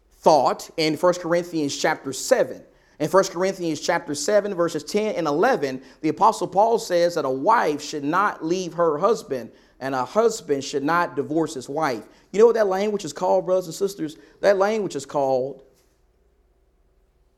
thought 0.10 0.70
in 0.78 0.96
1 0.96 1.14
Corinthians 1.16 1.78
chapter 1.78 2.14
7. 2.14 2.64
In 3.00 3.10
1 3.10 3.24
Corinthians 3.26 3.80
chapter 3.80 4.14
7, 4.14 4.54
verses 4.54 4.84
10 4.84 5.16
and 5.16 5.28
11, 5.28 5.82
the 6.02 6.10
Apostle 6.10 6.48
Paul 6.48 6.78
says 6.78 7.16
that 7.16 7.26
a 7.26 7.30
wife 7.30 7.82
should 7.82 8.04
not 8.04 8.46
leave 8.46 8.74
her 8.74 9.00
husband, 9.00 9.52
and 9.80 9.96
a 9.96 10.06
husband 10.06 10.64
should 10.64 10.84
not 10.84 11.16
divorce 11.16 11.56
his 11.56 11.68
wife. 11.68 12.04
You 12.32 12.40
know 12.40 12.46
what 12.46 12.56
that 12.56 12.68
language 12.68 13.04
is 13.04 13.14
called, 13.14 13.46
brothers 13.48 13.66
and 13.66 13.74
sisters? 13.74 14.18
That 14.42 14.58
language 14.58 14.96
is 14.96 15.08
called 15.08 15.64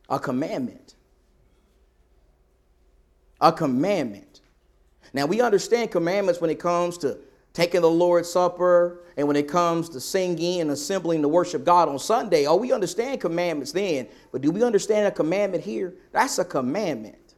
a 0.10 0.20
commandment. 0.20 0.96
A 3.42 3.52
commandment. 3.52 4.42
Now, 5.14 5.26
we 5.26 5.42
understand 5.42 5.92
commandments 5.92 6.42
when 6.42 6.50
it 6.50 6.60
comes 6.60 6.98
to 7.00 7.18
taking 7.54 7.82
the 7.82 7.90
Lord's 7.90 8.30
Supper 8.30 9.04
and 9.16 9.28
when 9.28 9.36
it 9.36 9.48
comes 9.48 9.90
to 9.90 10.00
singing 10.00 10.62
and 10.62 10.72
assembling 10.72 11.22
to 11.22 11.28
worship 11.28 11.64
God 11.64 11.88
on 11.88 12.00
Sunday. 12.00 12.48
Oh, 12.48 12.56
we 12.56 12.72
understand 12.72 13.22
commandments 13.22 13.72
then, 13.72 14.08
but 14.32 14.42
do 14.42 14.50
we 14.52 14.64
understand 14.64 15.08
a 15.08 15.12
commandment 15.12 15.64
here? 15.64 15.94
That's 16.12 16.40
a 16.40 16.46
commandment. 16.46 17.36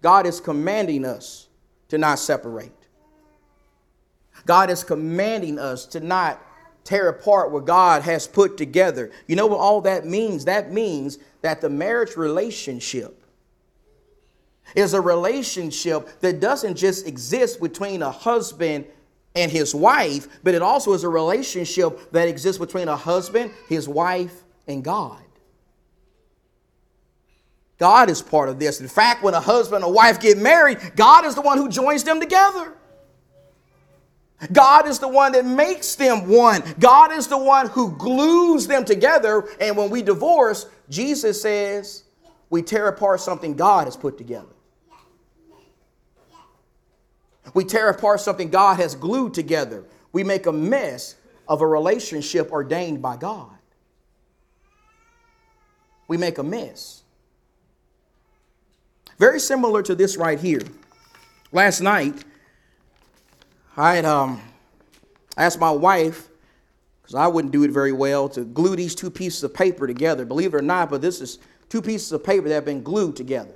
God 0.00 0.26
is 0.26 0.40
commanding 0.40 1.04
us 1.04 1.48
to 1.88 1.98
not 1.98 2.18
separate. 2.18 2.72
God 4.46 4.70
is 4.70 4.82
commanding 4.82 5.58
us 5.58 5.84
to 5.86 6.00
not 6.00 6.40
tear 6.90 7.08
apart 7.08 7.52
what 7.52 7.64
God 7.64 8.02
has 8.02 8.26
put 8.26 8.56
together. 8.56 9.12
You 9.28 9.36
know 9.36 9.46
what 9.46 9.60
all 9.60 9.80
that 9.82 10.06
means? 10.06 10.46
That 10.46 10.72
means 10.72 11.18
that 11.40 11.60
the 11.60 11.70
marriage 11.70 12.16
relationship 12.16 13.16
is 14.74 14.92
a 14.92 15.00
relationship 15.00 16.20
that 16.20 16.40
doesn't 16.40 16.74
just 16.74 17.06
exist 17.06 17.60
between 17.60 18.02
a 18.02 18.10
husband 18.10 18.86
and 19.36 19.52
his 19.52 19.72
wife, 19.72 20.26
but 20.42 20.52
it 20.52 20.62
also 20.62 20.92
is 20.92 21.04
a 21.04 21.08
relationship 21.08 22.10
that 22.10 22.26
exists 22.26 22.58
between 22.58 22.88
a 22.88 22.96
husband, 22.96 23.52
his 23.68 23.88
wife, 23.88 24.42
and 24.66 24.82
God. 24.82 25.22
God 27.78 28.10
is 28.10 28.20
part 28.20 28.48
of 28.48 28.58
this. 28.58 28.80
In 28.80 28.88
fact, 28.88 29.22
when 29.22 29.34
a 29.34 29.40
husband 29.40 29.84
and 29.84 29.92
a 29.92 29.94
wife 29.94 30.18
get 30.18 30.38
married, 30.38 30.78
God 30.96 31.24
is 31.24 31.36
the 31.36 31.40
one 31.40 31.56
who 31.56 31.68
joins 31.68 32.02
them 32.02 32.18
together. 32.18 32.74
God 34.52 34.88
is 34.88 34.98
the 34.98 35.08
one 35.08 35.32
that 35.32 35.44
makes 35.44 35.94
them 35.96 36.28
one. 36.28 36.62
God 36.78 37.12
is 37.12 37.26
the 37.26 37.38
one 37.38 37.68
who 37.68 37.92
glues 37.96 38.66
them 38.66 38.84
together. 38.84 39.46
And 39.60 39.76
when 39.76 39.90
we 39.90 40.02
divorce, 40.02 40.66
Jesus 40.88 41.42
says 41.42 42.04
we 42.48 42.62
tear 42.62 42.88
apart 42.88 43.20
something 43.20 43.54
God 43.54 43.86
has 43.86 43.96
put 43.96 44.16
together. 44.16 44.48
We 47.52 47.64
tear 47.64 47.90
apart 47.90 48.20
something 48.20 48.48
God 48.48 48.78
has 48.78 48.94
glued 48.94 49.34
together. 49.34 49.84
We 50.12 50.24
make 50.24 50.46
a 50.46 50.52
mess 50.52 51.16
of 51.48 51.60
a 51.60 51.66
relationship 51.66 52.52
ordained 52.52 53.02
by 53.02 53.16
God. 53.16 53.50
We 56.08 56.16
make 56.16 56.38
a 56.38 56.42
mess. 56.42 57.02
Very 59.18 59.38
similar 59.38 59.82
to 59.82 59.94
this 59.94 60.16
right 60.16 60.40
here. 60.40 60.62
Last 61.52 61.80
night, 61.80 62.24
I 63.76 63.96
had 63.96 64.04
um, 64.04 64.40
asked 65.36 65.60
my 65.60 65.70
wife, 65.70 66.28
because 67.02 67.14
I 67.14 67.26
wouldn't 67.26 67.52
do 67.52 67.62
it 67.64 67.70
very 67.70 67.92
well, 67.92 68.28
to 68.30 68.44
glue 68.44 68.76
these 68.76 68.94
two 68.94 69.10
pieces 69.10 69.42
of 69.42 69.54
paper 69.54 69.86
together. 69.86 70.24
Believe 70.24 70.54
it 70.54 70.58
or 70.58 70.62
not, 70.62 70.90
but 70.90 71.00
this 71.00 71.20
is 71.20 71.38
two 71.68 71.80
pieces 71.80 72.12
of 72.12 72.24
paper 72.24 72.48
that 72.48 72.54
have 72.54 72.64
been 72.64 72.82
glued 72.82 73.16
together. 73.16 73.54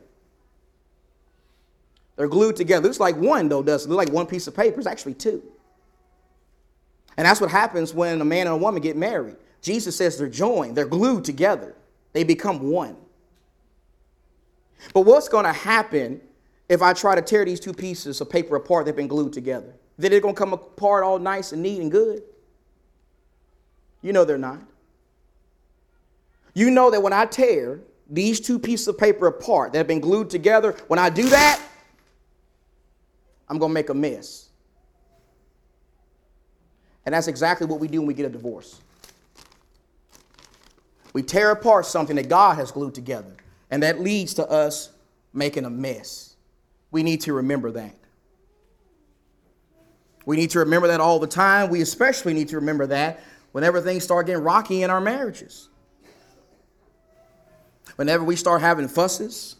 They're 2.17 2.29
glued 2.29 2.57
together. 2.57 2.87
Looks 2.87 3.01
like 3.01 3.17
one, 3.17 3.49
though, 3.49 3.63
doesn't 3.63 3.91
look 3.91 3.99
like 3.99 4.13
one 4.13 4.27
piece 4.27 4.47
of 4.47 4.55
paper. 4.55 4.79
It's 4.79 4.87
actually 4.87 5.15
two. 5.15 5.43
And 7.17 7.27
that's 7.27 7.41
what 7.41 7.51
happens 7.51 7.93
when 7.93 8.21
a 8.21 8.25
man 8.25 8.47
and 8.47 8.55
a 8.55 8.57
woman 8.57 8.83
get 8.83 8.97
married. 8.97 9.37
Jesus 9.63 9.97
says 9.97 10.19
they're 10.19 10.29
joined, 10.29 10.77
they're 10.77 10.85
glued 10.85 11.25
together, 11.25 11.75
they 12.13 12.23
become 12.23 12.71
one. 12.71 12.97
But 14.93 15.03
what's 15.03 15.29
going 15.29 15.45
to 15.47 15.53
happen 15.53 16.21
if 16.69 16.83
I 16.83 16.93
try 16.93 17.15
to 17.15 17.23
tear 17.23 17.45
these 17.45 17.61
two 17.61 17.73
pieces 17.73 18.21
of 18.21 18.29
paper 18.29 18.57
apart 18.57 18.85
that 18.85 18.91
have 18.91 18.97
been 18.97 19.09
glued 19.09 19.33
together? 19.33 19.73
That 19.99 20.11
they're 20.11 20.21
going 20.21 20.35
to 20.35 20.39
come 20.39 20.53
apart 20.53 21.05
all 21.05 21.19
nice 21.19 21.53
and 21.53 21.63
neat 21.63 21.81
and 21.81 21.91
good? 21.91 22.23
You 24.03 24.13
know 24.13 24.25
they're 24.25 24.39
not. 24.39 24.61
You 26.53 26.71
know 26.71 26.91
that 26.91 27.03
when 27.03 27.13
I 27.13 27.27
tear 27.27 27.81
these 28.09 28.41
two 28.41 28.59
pieces 28.59 28.87
of 28.89 28.99
paper 28.99 29.27
apart 29.27 29.73
that 29.73 29.79
have 29.79 29.87
been 29.87 30.01
glued 30.01 30.31
together, 30.31 30.73
when 30.89 30.99
I 30.99 31.11
do 31.11 31.29
that, 31.29 31.61
I'm 33.49 33.59
going 33.59 33.71
to 33.71 33.75
make 33.75 33.89
a 33.89 33.95
mess. 33.95 34.49
And 37.07 37.15
that's 37.15 37.29
exactly 37.29 37.67
what 37.67 37.81
we 37.81 37.89
do 37.89 38.01
when 38.01 38.07
we 38.07 38.15
get 38.15 38.27
a 38.27 38.31
divorce. 38.31 38.81
We 41.13 41.23
tear 41.23 41.51
apart 41.51 41.87
something 41.87 42.17
that 42.17 42.29
God 42.29 42.57
has 42.57 42.71
glued 42.73 42.95
together, 42.95 43.37
and 43.71 43.83
that 43.83 44.01
leads 44.01 44.35
to 44.35 44.49
us 44.49 44.91
making 45.33 45.65
a 45.65 45.71
mess. 45.71 46.35
We 46.91 47.03
need 47.03 47.21
to 47.23 47.33
remember 47.33 47.71
that. 47.73 47.95
We 50.27 50.37
need 50.37 50.51
to 50.51 50.61
remember 50.61 50.89
that 50.89 51.01
all 51.01 51.19
the 51.19 51.27
time. 51.27 51.71
We 51.71 51.81
especially 51.81 52.35
need 52.35 52.49
to 52.49 52.57
remember 52.57 52.87
that 52.87 53.23
whenever 53.53 53.81
things 53.81 54.05
start 54.05 54.27
getting 54.27 54.43
rocky 54.43 54.83
in 54.83 54.91
our 54.91 55.01
marriages. 55.01 55.69
Whenever 57.97 58.25
we 58.25 58.35
start 58.35 58.61
having 58.61 58.89
fusses 58.89 59.57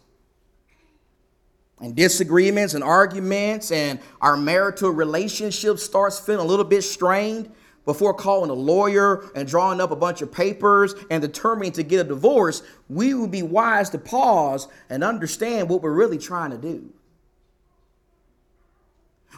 and 1.81 1.95
disagreements 1.95 2.75
and 2.75 2.83
arguments, 2.83 3.71
and 3.71 4.01
our 4.21 4.37
marital 4.37 4.91
relationship 4.91 5.79
starts 5.79 6.19
feeling 6.19 6.45
a 6.45 6.49
little 6.49 6.65
bit 6.65 6.83
strained 6.83 7.53
before 7.85 8.15
calling 8.15 8.51
a 8.51 8.55
lawyer 8.55 9.31
and 9.35 9.47
drawing 9.47 9.81
up 9.81 9.91
a 9.91 9.97
bunch 9.97 10.23
of 10.23 10.33
papers 10.33 10.95
and 11.11 11.21
determining 11.21 11.73
to 11.73 11.83
get 11.83 12.01
a 12.01 12.05
divorce, 12.05 12.63
we 12.89 13.13
would 13.13 13.31
be 13.31 13.43
wise 13.43 13.91
to 13.91 13.99
pause 13.99 14.69
and 14.89 15.05
understand 15.05 15.69
what 15.69 15.83
we're 15.83 15.93
really 15.93 16.19
trying 16.19 16.51
to 16.51 16.59
do. 16.59 16.91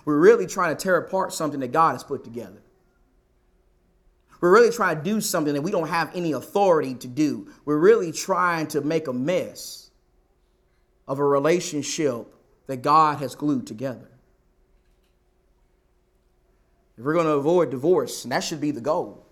We're 0.07 0.19
really 0.19 0.47
trying 0.47 0.75
to 0.75 0.83
tear 0.83 0.97
apart 0.97 1.35
something 1.35 1.61
that 1.61 1.73
God 1.73 1.93
has 1.93 2.05
put 2.05 2.25
together. 2.25 2.63
We're 4.41 4.53
really 4.53 4.71
trying 4.71 4.99
to 4.99 5.03
do 5.03 5.21
something 5.21 5.53
that 5.53 5.63
we 5.63 5.73
don't 5.73 5.89
have 5.89 6.15
any 6.15 6.33
authority 6.33 6.95
to 6.95 7.09
do. 7.09 7.49
We're 7.65 7.79
really 7.79 8.13
trying 8.13 8.69
to 8.69 8.81
make 8.81 9.09
a 9.09 9.13
mess 9.13 9.91
of 11.09 11.19
a 11.19 11.25
relationship 11.25 12.27
that 12.69 12.79
God 12.79 13.19
has 13.19 13.35
glued 13.35 13.67
together. 13.67 14.09
If 16.97 17.05
we're 17.05 17.15
going 17.15 17.27
to 17.27 17.33
avoid 17.33 17.71
divorce, 17.71 18.25
and 18.25 18.33
that 18.33 18.41
should 18.41 18.61
be 18.61 18.71
the 18.71 18.81
goal, 18.81 19.27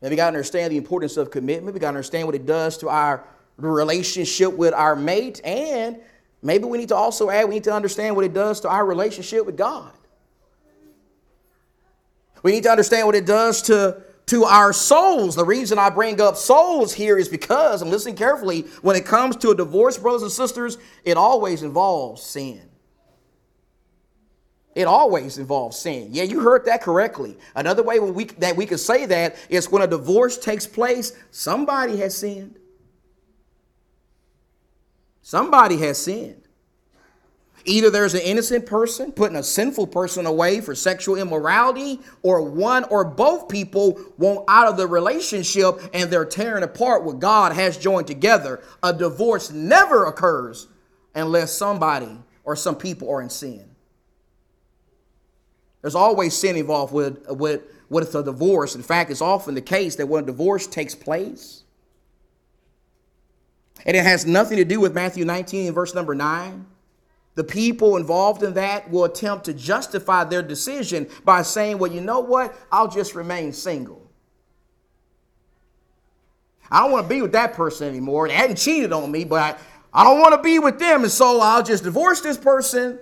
then 0.00 0.10
we 0.10 0.16
got 0.16 0.24
to 0.24 0.28
understand 0.28 0.72
the 0.72 0.76
importance 0.76 1.16
of 1.16 1.30
commitment. 1.30 1.72
We 1.72 1.80
got 1.80 1.86
to 1.86 1.96
understand 1.96 2.26
what 2.26 2.34
it 2.34 2.46
does 2.46 2.78
to 2.78 2.88
our 2.88 3.24
relationship 3.56 4.54
with 4.54 4.74
our 4.74 4.96
mate 4.96 5.40
and 5.44 6.00
Maybe 6.44 6.64
we 6.66 6.76
need 6.76 6.90
to 6.90 6.94
also 6.94 7.30
add, 7.30 7.48
we 7.48 7.54
need 7.54 7.64
to 7.64 7.72
understand 7.72 8.14
what 8.14 8.24
it 8.24 8.34
does 8.34 8.60
to 8.60 8.68
our 8.68 8.84
relationship 8.84 9.46
with 9.46 9.56
God. 9.56 9.90
We 12.42 12.52
need 12.52 12.64
to 12.64 12.70
understand 12.70 13.06
what 13.06 13.14
it 13.14 13.24
does 13.24 13.62
to, 13.62 14.02
to 14.26 14.44
our 14.44 14.74
souls. 14.74 15.36
The 15.36 15.44
reason 15.44 15.78
I 15.78 15.88
bring 15.88 16.20
up 16.20 16.36
souls 16.36 16.92
here 16.92 17.16
is 17.16 17.30
because, 17.30 17.80
and 17.80 17.90
listen 17.90 18.14
carefully, 18.14 18.66
when 18.82 18.94
it 18.94 19.06
comes 19.06 19.36
to 19.36 19.50
a 19.50 19.54
divorce, 19.54 19.96
brothers 19.96 20.20
and 20.20 20.30
sisters, 20.30 20.76
it 21.02 21.16
always 21.16 21.62
involves 21.62 22.22
sin. 22.22 22.60
It 24.74 24.84
always 24.84 25.38
involves 25.38 25.78
sin. 25.78 26.08
Yeah, 26.10 26.24
you 26.24 26.40
heard 26.40 26.66
that 26.66 26.82
correctly. 26.82 27.38
Another 27.54 27.82
way 27.82 28.00
we, 28.00 28.24
that 28.24 28.54
we 28.54 28.66
could 28.66 28.80
say 28.80 29.06
that 29.06 29.36
is 29.48 29.70
when 29.70 29.80
a 29.80 29.86
divorce 29.86 30.36
takes 30.36 30.66
place, 30.66 31.12
somebody 31.30 31.96
has 31.98 32.14
sinned. 32.14 32.58
Somebody 35.24 35.78
has 35.78 35.96
sinned. 35.96 36.42
Either 37.64 37.88
there's 37.88 38.12
an 38.12 38.20
innocent 38.20 38.66
person 38.66 39.10
putting 39.10 39.38
a 39.38 39.42
sinful 39.42 39.86
person 39.86 40.26
away 40.26 40.60
for 40.60 40.74
sexual 40.74 41.16
immorality, 41.16 41.98
or 42.22 42.42
one 42.42 42.84
or 42.90 43.06
both 43.06 43.48
people 43.48 43.98
want 44.18 44.44
out 44.48 44.68
of 44.68 44.76
the 44.76 44.86
relationship 44.86 45.80
and 45.94 46.10
they're 46.10 46.26
tearing 46.26 46.62
apart 46.62 47.04
what 47.04 47.20
God 47.20 47.54
has 47.54 47.78
joined 47.78 48.06
together. 48.06 48.62
A 48.82 48.92
divorce 48.92 49.50
never 49.50 50.04
occurs 50.04 50.68
unless 51.14 51.52
somebody 51.52 52.18
or 52.44 52.54
some 52.54 52.76
people 52.76 53.10
are 53.10 53.22
in 53.22 53.30
sin. 53.30 53.64
There's 55.80 55.94
always 55.94 56.34
sin 56.34 56.56
involved 56.56 56.92
with, 56.92 57.26
with, 57.30 57.62
with 57.88 58.14
a 58.14 58.22
divorce. 58.22 58.74
In 58.74 58.82
fact, 58.82 59.10
it's 59.10 59.22
often 59.22 59.54
the 59.54 59.62
case 59.62 59.96
that 59.96 60.06
when 60.06 60.24
a 60.24 60.26
divorce 60.26 60.66
takes 60.66 60.94
place, 60.94 61.63
and 63.84 63.96
it 63.96 64.04
has 64.04 64.26
nothing 64.26 64.56
to 64.56 64.64
do 64.64 64.80
with 64.80 64.94
Matthew 64.94 65.24
19 65.24 65.66
and 65.66 65.74
verse 65.74 65.94
number 65.94 66.14
9 66.14 66.66
the 67.34 67.44
people 67.44 67.96
involved 67.96 68.42
in 68.42 68.54
that 68.54 68.90
will 68.90 69.04
attempt 69.04 69.44
to 69.46 69.54
justify 69.54 70.24
their 70.24 70.42
decision 70.42 71.08
by 71.24 71.42
saying, 71.42 71.78
well, 71.78 71.90
you 71.92 72.00
know 72.00 72.20
what? 72.20 72.56
I'll 72.70 72.88
just 72.88 73.14
remain 73.14 73.52
single. 73.52 74.00
I 76.70 76.80
don't 76.80 76.92
want 76.92 77.08
to 77.08 77.14
be 77.14 77.22
with 77.22 77.32
that 77.32 77.54
person 77.54 77.88
anymore. 77.88 78.28
They 78.28 78.34
hadn't 78.34 78.56
cheated 78.56 78.92
on 78.92 79.10
me, 79.10 79.24
but 79.24 79.40
I, 79.92 80.00
I 80.00 80.04
don't 80.04 80.20
want 80.20 80.34
to 80.34 80.42
be 80.42 80.58
with 80.58 80.78
them. 80.78 81.02
And 81.02 81.12
so 81.12 81.40
I'll 81.40 81.62
just 81.62 81.84
divorce 81.84 82.20
this 82.20 82.38
person 82.38 82.98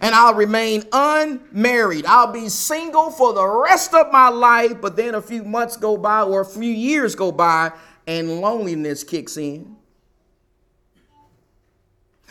and 0.00 0.14
I'll 0.14 0.34
remain 0.34 0.84
unmarried. 0.92 2.04
I'll 2.06 2.32
be 2.32 2.48
single 2.48 3.10
for 3.10 3.32
the 3.32 3.46
rest 3.46 3.94
of 3.94 4.10
my 4.10 4.28
life. 4.28 4.80
But 4.80 4.96
then 4.96 5.14
a 5.14 5.22
few 5.22 5.44
months 5.44 5.76
go 5.76 5.96
by 5.96 6.22
or 6.22 6.40
a 6.40 6.46
few 6.46 6.62
years 6.62 7.14
go 7.14 7.30
by 7.30 7.72
and 8.06 8.40
loneliness 8.40 9.04
kicks 9.04 9.36
in. 9.36 9.75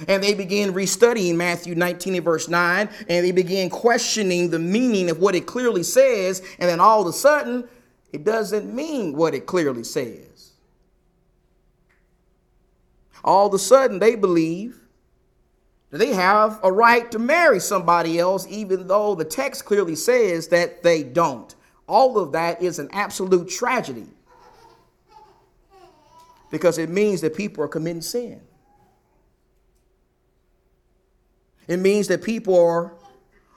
And 0.08 0.22
they 0.22 0.34
begin 0.34 0.74
restudying 0.74 1.36
Matthew 1.36 1.74
19 1.74 2.16
and 2.16 2.26
verse 2.26 2.50
9, 2.50 2.90
and 3.08 3.26
they 3.26 3.32
begin 3.32 3.70
questioning 3.70 4.50
the 4.50 4.60
meaning 4.60 5.10
of 5.10 5.20
what 5.20 5.36
it 5.36 5.46
clearly 5.46 5.84
says, 5.84 6.42
and 6.60 6.70
then 6.70 6.82
all 6.82 7.02
of 7.02 7.08
a 7.08 7.14
sudden, 7.14 7.68
it 8.12 8.24
doesn't 8.24 8.74
mean 8.74 9.16
what 9.16 9.34
it 9.34 9.46
clearly 9.46 9.84
says. 9.84 10.52
All 13.24 13.48
of 13.48 13.54
a 13.54 13.60
sudden, 13.60 14.00
they 14.00 14.16
believe 14.16 14.80
that 15.92 15.98
they 15.98 16.14
have 16.14 16.60
a 16.62 16.72
right 16.72 17.10
to 17.12 17.20
marry 17.20 17.60
somebody 17.60 18.20
else, 18.20 18.46
even 18.50 18.88
though 18.88 19.16
the 19.16 19.26
text 19.26 19.64
clearly 19.64 19.96
says 19.96 20.50
that 20.50 20.84
they 20.84 21.04
don't. 21.04 21.56
All 21.88 22.18
of 22.18 22.34
that 22.34 22.62
is 22.62 22.80
an 22.80 22.90
absolute 22.92 23.50
tragedy 23.50 24.08
because 26.52 26.78
it 26.78 26.90
means 26.90 27.22
that 27.22 27.36
people 27.36 27.64
are 27.64 27.68
committing 27.68 28.02
sin. 28.02 28.42
It 31.68 31.78
means 31.78 32.08
that 32.08 32.24
people 32.24 32.60
are, 32.60 32.94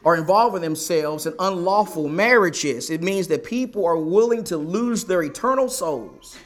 are 0.04 0.16
involving 0.16 0.62
themselves 0.62 1.26
in 1.26 1.34
unlawful 1.38 2.08
marriages. 2.08 2.90
It 2.90 3.02
means 3.02 3.28
that 3.28 3.44
people 3.44 3.84
are 3.84 3.96
willing 3.96 4.44
to 4.44 4.56
lose 4.56 5.04
their 5.04 5.22
eternal 5.22 5.68
souls 5.68 6.38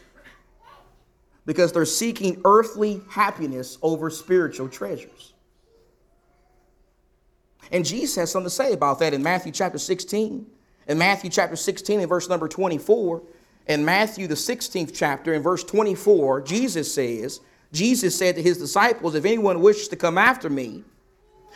because 1.46 1.72
they're 1.72 1.84
seeking 1.84 2.40
earthly 2.44 3.00
happiness 3.08 3.78
over 3.82 4.10
spiritual 4.10 4.68
treasures. 4.68 5.32
And 7.70 7.84
Jesus 7.84 8.16
has 8.16 8.30
something 8.30 8.46
to 8.46 8.54
say 8.54 8.72
about 8.72 8.98
that 8.98 9.14
in 9.14 9.22
Matthew 9.22 9.52
chapter 9.52 9.78
16. 9.78 10.46
In 10.88 10.98
Matthew 10.98 11.30
chapter 11.30 11.56
16 11.56 12.00
and 12.00 12.08
verse 12.08 12.28
number 12.28 12.48
24, 12.48 13.22
in 13.68 13.84
Matthew 13.84 14.26
the 14.26 14.34
16th 14.34 14.92
chapter 14.94 15.32
in 15.32 15.42
verse 15.42 15.62
24, 15.64 16.42
Jesus 16.42 16.92
says, 16.92 17.40
Jesus 17.72 18.16
said 18.16 18.34
to 18.34 18.42
his 18.42 18.58
disciples, 18.58 19.14
If 19.14 19.24
anyone 19.24 19.60
wishes 19.60 19.88
to 19.88 19.96
come 19.96 20.18
after 20.18 20.50
me, 20.50 20.84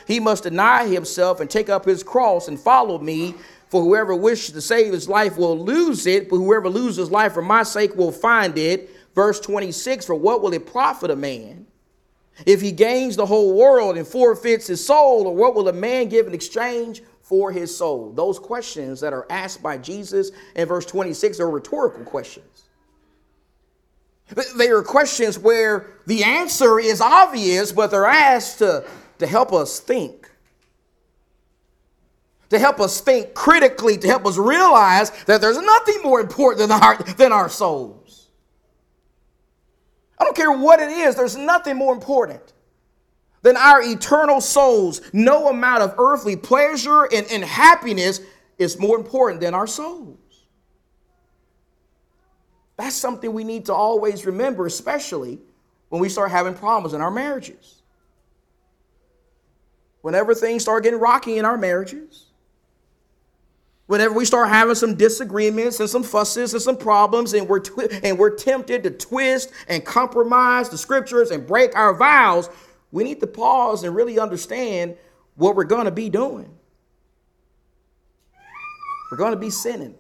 he 0.07 0.21
must 0.21 0.45
deny 0.45 0.87
himself 0.87 1.41
and 1.41 1.51
take 1.51 1.69
up 1.69 1.85
his 1.85 2.03
cross 2.03 2.49
and 2.49 2.59
follow 2.59 2.99
me. 2.99 3.35
For 3.69 3.83
whoever 3.83 4.15
wishes 4.15 4.53
to 4.53 4.61
save 4.61 4.93
his 4.93 5.09
life 5.09 5.37
will 5.37 5.59
lose 5.59 6.07
it, 6.07 6.31
but 6.31 6.37
whoever 6.37 6.69
loses 6.69 7.11
life 7.11 7.33
for 7.33 7.43
my 7.43 7.65
sake 7.65 7.97
will 7.97 8.13
find 8.13 8.57
it. 8.57 8.91
Verse 9.15 9.41
26 9.41 10.07
For 10.07 10.15
what 10.15 10.43
will 10.43 10.53
it 10.53 10.67
profit 10.67 11.11
a 11.11 11.17
man 11.17 11.67
if 12.45 12.61
he 12.61 12.71
gains 12.71 13.17
the 13.17 13.27
whole 13.27 13.57
world 13.57 13.97
and 13.97 14.07
forfeits 14.07 14.69
his 14.69 14.85
soul? 14.85 15.27
Or 15.27 15.35
what 15.35 15.55
will 15.55 15.69
a 15.69 15.73
man 15.73 16.09
give 16.09 16.27
in 16.27 16.35
exchange 16.35 17.03
for 17.23 17.51
his 17.51 17.77
soul? 17.77 18.13
Those 18.13 18.39
questions 18.39 19.01
that 19.01 19.13
are 19.13 19.27
asked 19.31 19.63
by 19.63 19.79
Jesus 19.79 20.31
in 20.55 20.69
verse 20.69 20.87
26 20.87 21.41
are 21.41 21.51
rhetorical 21.51 22.05
questions. 22.05 22.67
They 24.57 24.69
are 24.69 24.83
questions 24.83 25.39
where 25.39 25.87
the 26.07 26.25
answer 26.25 26.81
is 26.81 27.01
obvious, 27.01 27.71
but 27.73 27.91
they're 27.91 28.07
asked 28.07 28.59
to 28.59 28.85
to 29.19 29.27
help 29.27 29.53
us 29.53 29.81
think. 29.81 30.31
To 32.51 32.59
help 32.59 32.81
us 32.81 33.01
think 33.01 33.35
critically, 33.35 33.99
to 33.99 34.07
help 34.07 34.25
us 34.25 34.39
realize 34.39 35.11
that 35.25 35.41
there's 35.41 35.59
nothing 35.59 36.01
more 36.03 36.21
important 36.21 36.69
than 36.69 36.81
our, 36.81 36.97
than 37.15 37.33
our 37.33 37.49
souls. 37.49 38.29
I 40.19 40.25
don't 40.25 40.37
care 40.37 40.53
what 40.53 40.81
it 40.81 40.91
is, 40.91 41.17
there's 41.17 41.37
nothing 41.37 41.77
more 41.77 41.93
important 41.93 42.53
than 43.43 43.57
our 43.57 43.83
eternal 43.83 44.41
souls. 44.41 45.01
No 45.13 45.49
amount 45.49 45.83
of 45.83 45.95
earthly 45.99 46.37
pleasure 46.37 47.05
and, 47.13 47.27
and 47.31 47.45
happiness 47.45 48.21
is 48.59 48.79
more 48.79 48.97
important 48.97 49.41
than 49.41 49.55
our 49.55 49.67
souls. 49.67 50.19
That's 52.77 52.97
something 52.97 53.33
we 53.33 53.45
need 53.45 53.67
to 53.67 53.75
always 53.75 54.27
remember, 54.27 54.67
especially 54.67 55.39
when 55.89 56.01
we 56.01 56.09
start 56.09 56.31
having 56.31 56.55
problems 56.55 56.95
in 56.95 57.01
our 57.01 57.11
marriages 57.11 57.83
whenever 60.07 60.37
things 60.37 60.63
start 60.63 60.85
getting 60.85 61.01
rocky 61.01 61.37
in 61.37 61.45
our 61.45 61.59
marriages, 61.59 62.27
whenever 63.87 64.15
we 64.15 64.25
start 64.25 64.49
having 64.49 64.77
some 64.77 64.95
disagreements 64.95 65.81
and 65.81 65.91
some 65.91 66.05
fusses 66.05 66.53
and 66.53 66.63
some 66.63 66.77
problems, 66.77 67.35
and 67.35 67.49
we're, 67.49 67.59
twi- 67.59 67.89
and 68.05 68.17
we're 68.17 68.33
tempted 68.33 68.85
to 68.85 68.91
twist 68.91 69.51
and 69.67 69.85
compromise 69.85 70.69
the 70.69 70.79
scriptures 70.79 71.33
and 71.33 71.45
break 71.45 71.75
our 71.75 71.93
vows, 71.93 72.49
we 72.93 73.03
need 73.03 73.19
to 73.19 73.27
pause 73.27 73.83
and 73.83 73.97
really 73.97 74.17
understand 74.17 74.97
what 75.35 75.57
we're 75.57 75.65
going 75.65 75.87
to 75.87 75.91
be 75.91 76.09
doing. 76.09 76.55
We're 79.11 79.19
going 79.19 79.33
to 79.33 79.41
be 79.41 79.51
sinning. 79.51 79.97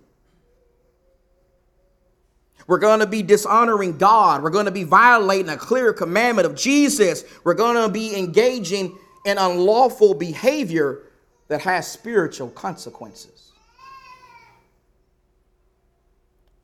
We're 2.68 2.78
going 2.78 3.00
to 3.00 3.08
be 3.08 3.24
dishonoring 3.24 3.98
God. 3.98 4.44
We're 4.44 4.50
going 4.50 4.66
to 4.66 4.70
be 4.70 4.84
violating 4.84 5.48
a 5.48 5.56
clear 5.56 5.92
commandment 5.92 6.46
of 6.46 6.54
Jesus. 6.54 7.24
We're 7.42 7.54
going 7.54 7.74
to 7.74 7.92
be 7.92 8.16
engaging 8.16 8.96
and 9.26 9.38
unlawful 9.40 10.14
behavior 10.14 11.02
that 11.48 11.60
has 11.60 11.90
spiritual 11.90 12.48
consequences. 12.50 13.52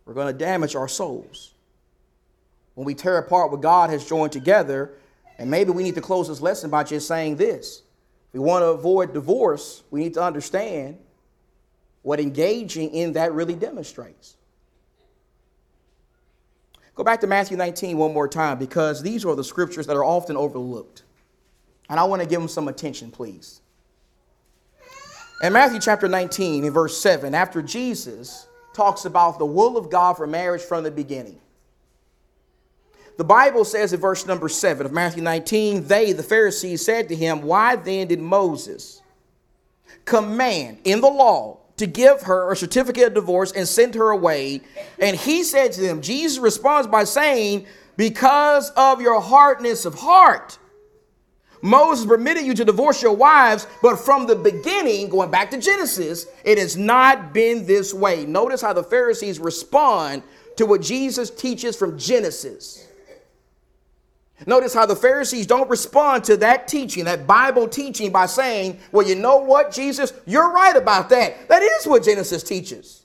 We're 0.07 0.15
going 0.15 0.33
to 0.33 0.39
damage 0.39 0.75
our 0.75 0.89
souls. 0.89 1.53
When 2.75 2.87
we 2.87 2.95
tear 2.95 3.19
apart 3.19 3.51
what 3.51 3.61
God 3.61 3.91
has 3.91 4.07
joined 4.07 4.33
together, 4.33 4.93
and 5.39 5.51
maybe 5.51 5.73
we 5.73 5.83
need 5.83 5.97
to 5.97 6.01
close 6.01 6.29
this 6.29 6.41
lesson 6.41 6.71
by 6.71 6.85
just 6.85 7.07
saying 7.07 7.37
this. 7.37 7.83
If 8.29 8.35
we 8.35 8.41
want 8.41 8.63
to 8.63 8.69
avoid 8.69 9.13
divorce, 9.13 9.83
we 9.91 10.01
need 10.01 10.15
to 10.15 10.23
understand 10.23 10.99
what 12.03 12.21
engaging 12.21 12.95
in 12.95 13.13
that 13.13 13.33
really 13.33 13.55
demonstrates. 13.55 14.37
Go 16.95 17.05
back 17.05 17.21
to 17.21 17.27
Matthew 17.27 17.57
19 17.57 17.97
one 17.97 18.13
more 18.13 18.29
time 18.29 18.59
because 18.59 19.03
these 19.03 19.25
are 19.25 19.35
the 19.35 19.45
scriptures 19.45 19.87
that 19.87 19.97
are 19.97 20.05
often 20.05 20.37
overlooked. 20.37 21.03
And 21.89 22.01
I 22.01 22.05
want 22.05 22.23
to 22.23 22.29
give 22.29 22.41
them 22.41 22.49
some 22.49 22.69
attention, 22.69 23.11
please. 23.11 23.61
In 25.43 25.53
Matthew 25.53 25.81
chapter 25.81 26.09
19, 26.09 26.65
in 26.65 26.73
verse 26.73 26.97
7, 26.99 27.35
after 27.35 27.63
Jesus 27.63 28.47
talks 28.75 29.05
about 29.05 29.39
the 29.39 29.47
will 29.47 29.77
of 29.77 29.91
God 29.91 30.17
for 30.17 30.27
marriage 30.27 30.63
from 30.63 30.85
the 30.85 30.91
beginning, 30.91 31.41
the 33.19 33.25
Bible 33.25 33.65
says 33.65 33.93
in 33.93 34.01
verse 34.01 34.27
number 34.27 34.49
7 34.49 34.87
of 34.87 34.93
Matthew 34.93 35.23
19, 35.23 35.87
they, 35.87 36.13
the 36.13 36.23
Pharisees, 36.23 36.85
said 36.85 37.09
to 37.09 37.17
him, 37.17 37.43
Why 37.43 37.77
then 37.77 38.09
did 38.09 38.21
Moses 38.21 39.03
command 40.05 40.79
in 40.85 41.01
the 41.01 41.11
law 41.11 41.59
to 41.77 41.87
give 41.87 42.23
her 42.23 42.51
a 42.51 42.57
certificate 42.57 43.09
of 43.09 43.15
divorce 43.15 43.53
and 43.53 43.69
send 43.69 43.95
her 43.97 44.11
away? 44.11 44.63
And 44.99 45.17
he 45.17 45.43
said 45.43 45.73
to 45.73 45.81
them, 45.81 46.01
Jesus 46.01 46.39
responds 46.39 46.87
by 46.87 47.05
saying, 47.05 47.67
Because 47.97 48.71
of 48.71 49.01
your 49.01 49.21
hardness 49.21 49.85
of 49.85 49.95
heart. 49.95 50.59
Moses 51.63 52.05
permitted 52.05 52.45
you 52.45 52.55
to 52.55 52.65
divorce 52.65 53.01
your 53.01 53.15
wives, 53.15 53.69
but 53.81 53.97
from 53.97 54.27
the 54.27 54.35
beginning, 54.35 55.09
going 55.09 55.31
back 55.31 55.51
to 55.53 55.59
Genesis, 55.59 56.27
it 56.45 56.59
has 56.59 56.77
not 56.77 57.33
been 57.33 57.67
this 57.67 57.95
way. 57.95 58.27
Notice 58.27 58.61
how 58.61 58.73
the 58.73 58.83
Pharisees 58.83 59.39
respond 59.39 60.25
to 60.57 60.67
what 60.67 60.83
Jesus 60.83 61.31
teaches 61.31 61.77
from 61.77 61.97
Genesis. 61.97 62.89
Notice 64.45 64.75
how 64.75 64.87
the 64.87 64.97
Pharisees 64.97 65.47
don't 65.47 65.71
respond 65.71 66.25
to 66.25 66.37
that 66.39 66.67
teaching, 66.67 67.05
that 67.05 67.29
Bible 67.29 67.69
teaching, 67.69 68.11
by 68.11 68.27
saying, 68.27 68.81
Well, 68.91 69.07
you 69.07 69.15
know 69.15 69.39
what, 69.39 69.71
Jesus? 69.71 70.13
You're 70.27 70.51
right 70.51 70.75
about 70.75 71.11
that. 71.11 71.49
That 71.49 71.63
is 71.63 71.87
what 71.87 72.03
Genesis 72.03 72.43
teaches. 72.43 73.02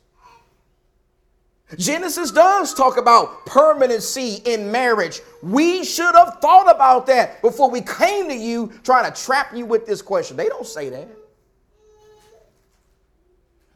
Genesis 1.76 2.32
does 2.32 2.74
talk 2.74 2.96
about 2.98 3.46
permanency 3.46 4.36
in 4.46 4.72
marriage. 4.72 5.20
We 5.44 5.84
should 5.84 6.16
have 6.16 6.38
thought 6.42 6.74
about 6.74 7.08
that 7.08 7.42
before 7.42 7.70
we 7.70 7.82
came 7.82 8.30
to 8.30 8.36
you 8.36 8.72
trying 8.84 9.12
to 9.12 9.22
trap 9.22 9.54
you 9.54 9.66
with 9.66 9.86
this 9.86 10.02
question. 10.02 10.38
They 10.38 10.48
don't 10.48 10.66
say 10.66 10.90
that. 10.90 11.10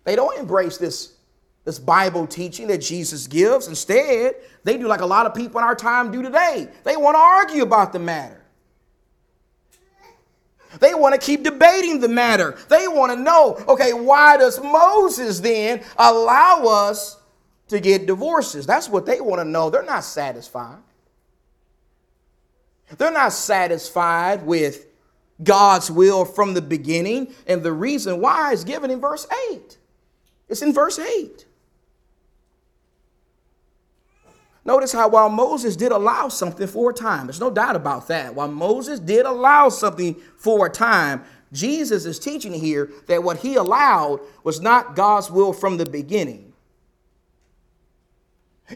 They 0.06 0.16
don't 0.16 0.40
embrace 0.40 0.78
this, 0.78 1.16
this 1.66 1.80
Bible 1.80 2.26
teaching 2.28 2.68
that 2.68 2.80
Jesus 2.80 3.28
gives. 3.28 3.68
Instead, 3.68 4.36
they 4.64 4.78
do 4.78 4.88
like 4.88 5.02
a 5.02 5.06
lot 5.06 5.26
of 5.26 5.36
people 5.36 5.60
in 5.60 5.66
our 5.66 5.76
time 5.76 6.12
do 6.12 6.22
today. 6.22 6.70
They 6.86 6.96
want 6.96 7.16
to 7.16 7.20
argue 7.20 7.64
about 7.64 7.92
the 7.92 8.00
matter. 8.00 8.42
They 10.80 10.94
want 10.94 11.14
to 11.14 11.20
keep 11.20 11.44
debating 11.44 12.00
the 12.00 12.08
matter. 12.08 12.58
They 12.70 12.88
want 12.88 13.12
to 13.12 13.22
know, 13.22 13.62
okay, 13.68 13.92
why 13.92 14.38
does 14.38 14.62
Moses 14.62 15.42
then 15.42 15.84
allow 15.98 16.64
us 16.64 17.18
to 17.72 17.80
get 17.80 18.06
divorces? 18.06 18.66
That's 18.66 18.88
what 18.88 19.06
they 19.06 19.20
want 19.20 19.40
to 19.40 19.46
know. 19.46 19.70
They're 19.70 19.84
not 19.84 20.04
satisfied. 20.04 20.78
They're 22.98 23.12
not 23.12 23.34
satisfied 23.34 24.46
with 24.46 24.86
God's 25.42 25.90
will 25.90 26.26
from 26.26 26.54
the 26.54 26.62
beginning. 26.62 27.34
And 27.48 27.64
the 27.64 27.72
reason 27.72 28.20
why 28.20 28.52
is 28.52 28.64
given 28.64 28.92
in 28.92 29.00
verse 29.00 29.26
8. 29.52 29.78
It's 30.50 30.62
in 30.62 30.74
verse 30.74 31.00
8. 31.00 31.46
Notice 34.64 34.92
how 34.92 35.08
while 35.08 35.30
Moses 35.30 35.76
did 35.76 35.92
allow 35.92 36.28
something 36.28 36.68
for 36.68 36.92
a 36.92 36.94
time, 36.94 37.26
there's 37.26 37.40
no 37.40 37.50
doubt 37.50 37.76
about 37.76 38.10
that. 38.10 38.36
While 38.36 38.50
Moses 38.50 39.00
did 39.00 39.26
allow 39.26 39.70
something 39.70 40.16
for 40.38 40.68
a 40.68 40.70
time, 40.70 41.24
Jesus 41.54 42.06
is 42.06 42.20
teaching 42.20 42.54
here 42.54 42.92
that 43.08 43.24
what 43.24 43.38
he 43.38 43.56
allowed 43.56 44.20
was 44.44 44.62
not 44.62 44.96
God's 44.96 45.32
will 45.32 45.54
from 45.54 45.78
the 45.78 45.86
beginning. 45.86 46.51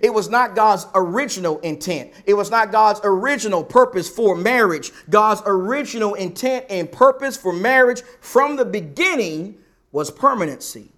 It 0.02 0.14
was 0.14 0.30
not 0.30 0.56
God's 0.56 0.88
original 0.94 1.60
intent. 1.60 2.12
It 2.26 2.34
was 2.34 2.52
not 2.52 2.72
God's 2.72 3.00
original 3.04 3.64
purpose 3.64 4.10
for 4.10 4.36
marriage. 4.36 4.92
God's 5.10 5.42
original 5.46 6.14
intent 6.16 6.66
and 6.70 6.92
purpose 6.92 7.38
for 7.38 7.54
marriage 7.54 8.02
from 8.22 8.56
the 8.56 8.66
beginning 8.66 9.58
was 9.92 10.12
permanency. 10.12 10.92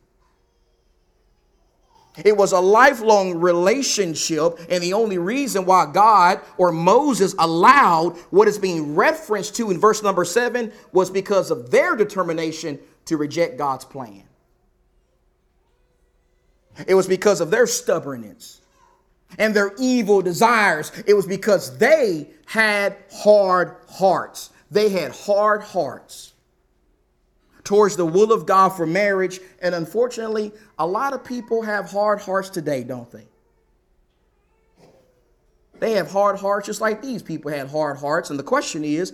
It 2.26 2.36
was 2.36 2.52
a 2.52 2.60
lifelong 2.60 3.40
relationship, 3.40 4.60
and 4.70 4.82
the 4.82 4.94
only 4.94 5.20
reason 5.20 5.66
why 5.66 5.86
God 5.92 6.42
or 6.58 6.72
Moses 6.72 7.36
allowed 7.38 8.18
what 8.32 8.48
is 8.48 8.58
being 8.58 8.96
referenced 8.96 9.56
to 9.58 9.70
in 9.70 9.80
verse 9.80 10.02
number 10.02 10.26
seven 10.26 10.72
was 10.92 11.12
because 11.12 11.52
of 11.52 11.70
their 11.70 11.96
determination 11.96 12.80
to 13.06 13.18
reject 13.18 13.58
God's 13.58 13.86
plan. 13.86 14.24
It 16.88 16.96
was 16.96 17.08
because 17.08 17.40
of 17.40 17.52
their 17.52 17.68
stubbornness 17.68 18.62
and 19.38 19.54
their 19.54 19.74
evil 19.80 20.22
desires. 20.22 20.92
It 21.06 21.14
was 21.14 21.26
because 21.26 21.78
they 21.78 22.28
had 22.46 22.96
hard 23.12 23.76
hearts. 23.90 24.52
They 24.72 24.90
had 24.90 25.12
hard 25.12 25.62
hearts 25.62 26.34
towards 27.64 27.98
the 27.98 28.06
will 28.06 28.32
of 28.32 28.46
God 28.46 28.70
for 28.70 28.86
marriage. 28.86 29.40
And 29.62 29.76
unfortunately, 29.76 30.54
a 30.80 30.88
lot 30.88 31.14
of 31.14 31.24
people 31.24 31.62
have 31.62 31.92
hard 31.92 32.22
hearts 32.22 32.50
today, 32.50 32.84
don't 32.84 33.12
they? 33.12 33.28
They 35.80 35.92
have 35.92 36.10
hard 36.10 36.40
hearts 36.40 36.66
just 36.66 36.82
like 36.82 37.02
these 37.02 37.22
people 37.22 37.52
had 37.52 37.70
hard 37.70 37.98
hearts. 37.98 38.30
And 38.30 38.40
the 38.40 38.44
question 38.44 38.84
is, 38.84 39.14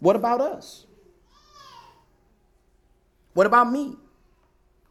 what 0.00 0.16
about 0.16 0.40
us? 0.40 0.86
What 3.34 3.46
about 3.46 3.70
me? 3.70 3.96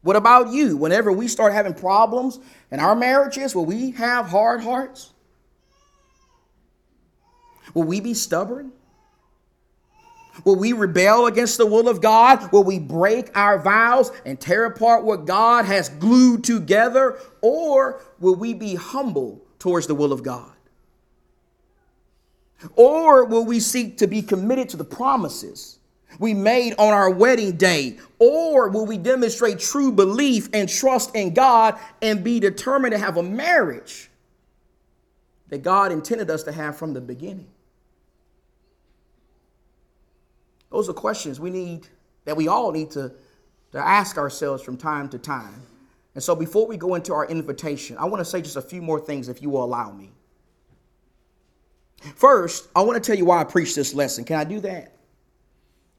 What 0.04 0.18
about 0.18 0.52
you? 0.52 0.78
Whenever 0.78 1.12
we 1.12 1.28
start 1.28 1.54
having 1.54 1.74
problems 1.74 2.40
in 2.72 2.80
our 2.80 2.96
marriages, 2.96 3.56
will 3.56 3.66
we 3.66 3.92
have 3.92 4.28
hard 4.28 4.62
hearts? 4.62 5.12
Will 7.74 7.84
we 7.84 8.02
be 8.02 8.14
stubborn? 8.14 8.74
Will 10.44 10.56
we 10.58 10.74
rebel 10.74 11.28
against 11.28 11.58
the 11.58 11.66
will 11.66 11.88
of 11.88 12.02
God? 12.02 12.52
Will 12.52 12.64
we 12.64 12.80
break 12.80 13.36
our 13.38 13.60
vows 13.60 14.12
and 14.26 14.40
tear 14.40 14.66
apart 14.66 15.04
what 15.04 15.26
God 15.26 15.66
has 15.66 15.90
glued 15.90 16.44
together? 16.44 17.18
Or 17.42 18.02
will 18.20 18.36
we 18.36 18.54
be 18.54 18.76
humble 18.76 19.42
towards 19.60 19.88
the 19.88 19.96
will 19.96 20.12
of 20.12 20.24
God? 20.24 20.52
Or 22.76 23.26
will 23.26 23.46
we 23.46 23.60
seek 23.60 23.98
to 24.00 24.08
be 24.08 24.22
committed 24.22 24.70
to 24.70 24.78
the 24.78 24.84
promises 24.84 25.80
we 26.20 26.34
made 26.34 26.74
on 26.78 26.94
our 26.94 27.10
wedding 27.10 27.58
day? 27.58 27.98
Or 28.20 28.70
will 28.70 28.86
we 28.86 28.98
demonstrate 28.98 29.60
true 29.60 29.92
belief 29.92 30.50
and 30.54 30.70
trust 30.70 31.16
in 31.16 31.34
God 31.34 31.78
and 32.02 32.24
be 32.24 32.40
determined 32.40 32.94
to 32.94 32.98
have 32.98 33.18
a 33.18 33.24
marriage 33.24 34.10
that 35.50 35.64
God 35.64 35.92
intended 35.92 36.30
us 36.30 36.44
to 36.44 36.52
have 36.52 36.78
from 36.78 36.94
the 36.94 37.02
beginning? 37.02 37.48
Those 40.72 40.90
are 40.90 40.94
questions 40.94 41.40
we 41.40 41.52
need, 41.52 41.88
that 42.26 42.36
we 42.36 42.48
all 42.48 42.72
need 42.72 42.92
to, 42.92 43.12
to 43.74 43.78
ask 43.78 44.18
ourselves 44.18 44.64
from 44.64 44.76
time 44.78 45.08
to 45.10 45.20
time. 45.20 45.62
And 46.16 46.24
so 46.24 46.36
before 46.36 46.68
we 46.68 46.78
go 46.78 46.96
into 46.96 47.14
our 47.14 47.28
invitation, 47.28 47.98
I 47.98 48.06
want 48.06 48.22
to 48.22 48.26
say 48.26 48.42
just 48.42 48.56
a 48.56 48.62
few 48.62 48.82
more 48.82 49.00
things 49.00 49.30
if 49.30 49.42
you 49.42 49.50
will 49.50 49.64
allow 49.64 49.92
me. 49.92 50.12
First, 52.16 52.68
I 52.76 52.82
want 52.82 53.02
to 53.02 53.08
tell 53.08 53.18
you 53.18 53.26
why 53.26 53.40
I 53.40 53.44
preach 53.44 53.76
this 53.76 53.94
lesson. 53.94 54.26
Can 54.26 54.36
I 54.36 54.44
do 54.44 54.60
that? 54.62 54.94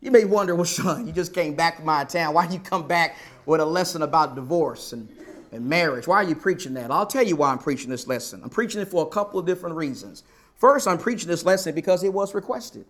You 0.04 0.10
may 0.10 0.26
wonder, 0.26 0.54
well, 0.54 0.64
Sean, 0.66 1.06
you 1.06 1.14
just 1.14 1.32
came 1.32 1.54
back 1.54 1.78
to 1.78 1.82
my 1.82 2.04
town. 2.04 2.34
Why 2.34 2.46
you 2.46 2.58
come 2.58 2.86
back 2.86 3.16
with 3.46 3.62
a 3.62 3.64
lesson 3.64 4.02
about 4.02 4.34
divorce 4.34 4.92
and, 4.92 5.08
and 5.50 5.66
marriage? 5.66 6.06
Why 6.06 6.16
are 6.16 6.24
you 6.24 6.34
preaching 6.34 6.74
that? 6.74 6.90
I'll 6.90 7.06
tell 7.06 7.24
you 7.24 7.36
why 7.36 7.50
I'm 7.50 7.58
preaching 7.58 7.88
this 7.88 8.06
lesson. 8.06 8.42
I'm 8.44 8.50
preaching 8.50 8.82
it 8.82 8.88
for 8.88 9.02
a 9.02 9.08
couple 9.08 9.40
of 9.40 9.46
different 9.46 9.76
reasons. 9.76 10.22
First, 10.56 10.86
I'm 10.86 10.98
preaching 10.98 11.28
this 11.28 11.46
lesson 11.46 11.74
because 11.74 12.04
it 12.04 12.12
was 12.12 12.34
requested. 12.34 12.84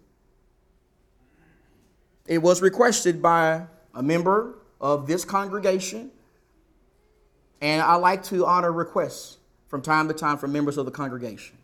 It 2.27 2.39
was 2.39 2.61
requested 2.61 3.23
by 3.23 3.67
a 3.95 4.03
member 4.03 4.57
of 4.81 5.07
this 5.07 5.25
congregation, 5.25 6.11
and 7.61 7.81
I 7.81 7.95
like 7.95 8.25
to 8.25 8.45
honor 8.45 8.73
requests 8.73 9.37
from 9.69 9.83
time 9.83 10.09
to 10.09 10.15
time 10.15 10.37
from 10.37 10.51
members 10.51 10.79
of 10.79 10.85
the 10.85 10.91
congregation. 10.91 11.59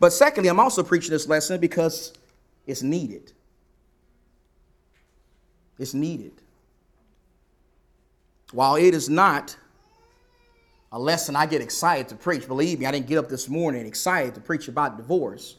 But 0.00 0.14
secondly, 0.14 0.48
I'm 0.48 0.60
also 0.60 0.82
preaching 0.82 1.10
this 1.10 1.28
lesson 1.28 1.60
because 1.60 2.14
it's 2.66 2.82
needed. 2.82 3.32
It's 5.78 5.94
needed. 5.94 6.32
While 8.52 8.76
it 8.76 8.94
is 8.94 9.08
not 9.08 9.56
a 10.92 10.98
lesson 10.98 11.34
I 11.34 11.46
get 11.46 11.62
excited 11.62 12.08
to 12.08 12.14
preach, 12.14 12.46
believe 12.46 12.78
me, 12.78 12.86
I 12.86 12.92
didn't 12.92 13.06
get 13.06 13.18
up 13.18 13.28
this 13.28 13.48
morning 13.48 13.86
excited 13.86 14.34
to 14.34 14.40
preach 14.40 14.68
about 14.68 14.96
divorce. 14.98 15.56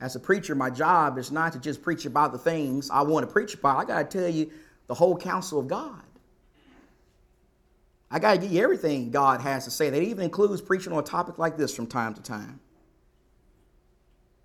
As 0.00 0.16
a 0.16 0.20
preacher, 0.20 0.54
my 0.54 0.70
job 0.70 1.18
is 1.18 1.30
not 1.30 1.52
to 1.52 1.60
just 1.60 1.82
preach 1.82 2.06
about 2.06 2.32
the 2.32 2.38
things 2.38 2.90
I 2.90 3.02
want 3.02 3.26
to 3.26 3.32
preach 3.32 3.54
about. 3.54 3.76
I 3.76 3.84
got 3.84 4.10
to 4.10 4.18
tell 4.18 4.28
you 4.28 4.50
the 4.88 4.94
whole 4.94 5.16
counsel 5.16 5.60
of 5.60 5.68
God. 5.68 6.02
I 8.10 8.18
got 8.18 8.32
to 8.32 8.38
give 8.38 8.50
you 8.50 8.62
everything 8.62 9.10
God 9.10 9.40
has 9.42 9.64
to 9.64 9.70
say. 9.70 9.90
That 9.90 10.02
even 10.02 10.24
includes 10.24 10.60
preaching 10.60 10.92
on 10.92 10.98
a 10.98 11.02
topic 11.02 11.38
like 11.38 11.56
this 11.56 11.74
from 11.74 11.86
time 11.86 12.14
to 12.14 12.22
time. 12.22 12.58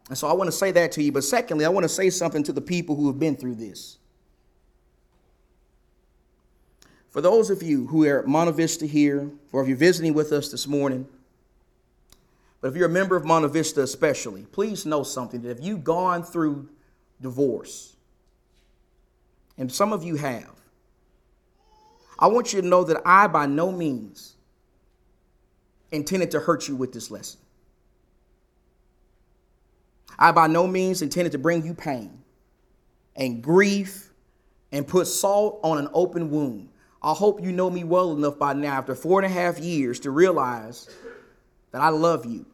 And 0.10 0.18
so 0.18 0.28
I 0.28 0.34
want 0.34 0.48
to 0.48 0.52
say 0.52 0.72
that 0.72 0.92
to 0.94 1.04
you. 1.04 1.12
But 1.12 1.24
secondly, 1.24 1.66
I 1.66 1.70
want 1.70 1.84
to 1.84 1.90
say 1.90 2.10
something 2.10 2.44
to 2.44 2.54
the 2.54 2.62
people 2.62 2.96
who 2.96 3.08
have 3.08 3.20
been 3.20 3.36
through 3.36 3.56
this. 3.56 3.98
For 7.10 7.22
those 7.22 7.50
of 7.50 7.64
you 7.64 7.88
who 7.88 8.06
are 8.06 8.20
at 8.20 8.28
Monte 8.28 8.54
Vista 8.54 8.86
here, 8.86 9.32
or 9.52 9.62
if 9.62 9.68
you're 9.68 9.78
visiting 9.78 10.14
with 10.14 10.32
us 10.32 10.50
this 10.52 10.68
morning, 10.68 11.08
but 12.62 12.70
if 12.70 12.76
you're 12.76 12.88
a 12.88 12.92
member 12.92 13.16
of 13.16 13.26
Monte 13.26 13.48
Vista, 13.50 13.82
especially, 13.82 14.44
please 14.52 14.86
know 14.86 15.04
something 15.04 15.42
that 15.42 15.50
if 15.50 15.64
you've 15.64 15.84
gone 15.84 16.24
through 16.24 16.70
divorce, 17.22 17.96
and 19.58 19.72
some 19.72 19.94
of 19.94 20.04
you 20.04 20.16
have, 20.16 20.52
I 22.20 22.28
want 22.28 22.54
you 22.54 22.62
to 22.62 22.68
know 22.68 22.84
that 22.84 23.02
I, 23.06 23.28
by 23.28 23.46
no 23.46 23.72
means, 23.72 24.36
intended 25.92 26.32
to 26.32 26.40
hurt 26.40 26.68
you 26.68 26.76
with 26.76 26.94
this 26.94 27.10
lesson. 27.10 27.40
I, 30.20 30.32
by 30.32 30.48
no 30.48 30.68
means, 30.68 31.02
intended 31.02 31.32
to 31.34 31.38
bring 31.38 31.66
you 31.66 31.74
pain 31.74 32.24
and 33.16 33.42
grief 33.42 34.10
and 34.72 34.88
put 34.88 35.08
salt 35.08 35.60
on 35.64 35.78
an 35.78 35.90
open 35.94 36.30
wound. 36.30 36.70
I 37.02 37.14
hope 37.14 37.42
you 37.42 37.52
know 37.52 37.70
me 37.70 37.84
well 37.84 38.14
enough 38.14 38.40
by 38.40 38.54
now, 38.54 38.74
after 38.74 38.96
four 38.96 39.22
and 39.22 39.32
a 39.32 39.34
half 39.34 39.60
years, 39.60 40.00
to 40.02 40.12
realize 40.12 40.90
that 41.72 41.82
I 41.82 41.90
love 41.90 42.26
you. 42.26 42.46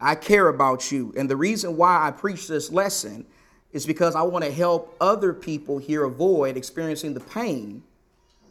I 0.00 0.14
care 0.14 0.48
about 0.48 0.90
you. 0.90 1.12
And 1.16 1.28
the 1.28 1.36
reason 1.36 1.76
why 1.76 2.06
I 2.06 2.10
preach 2.10 2.48
this 2.48 2.70
lesson 2.72 3.26
is 3.72 3.86
because 3.86 4.14
I 4.14 4.22
want 4.22 4.44
to 4.44 4.50
help 4.50 4.96
other 5.00 5.34
people 5.34 5.78
here 5.78 6.04
avoid 6.04 6.56
experiencing 6.56 7.14
the 7.14 7.20
pain 7.20 7.82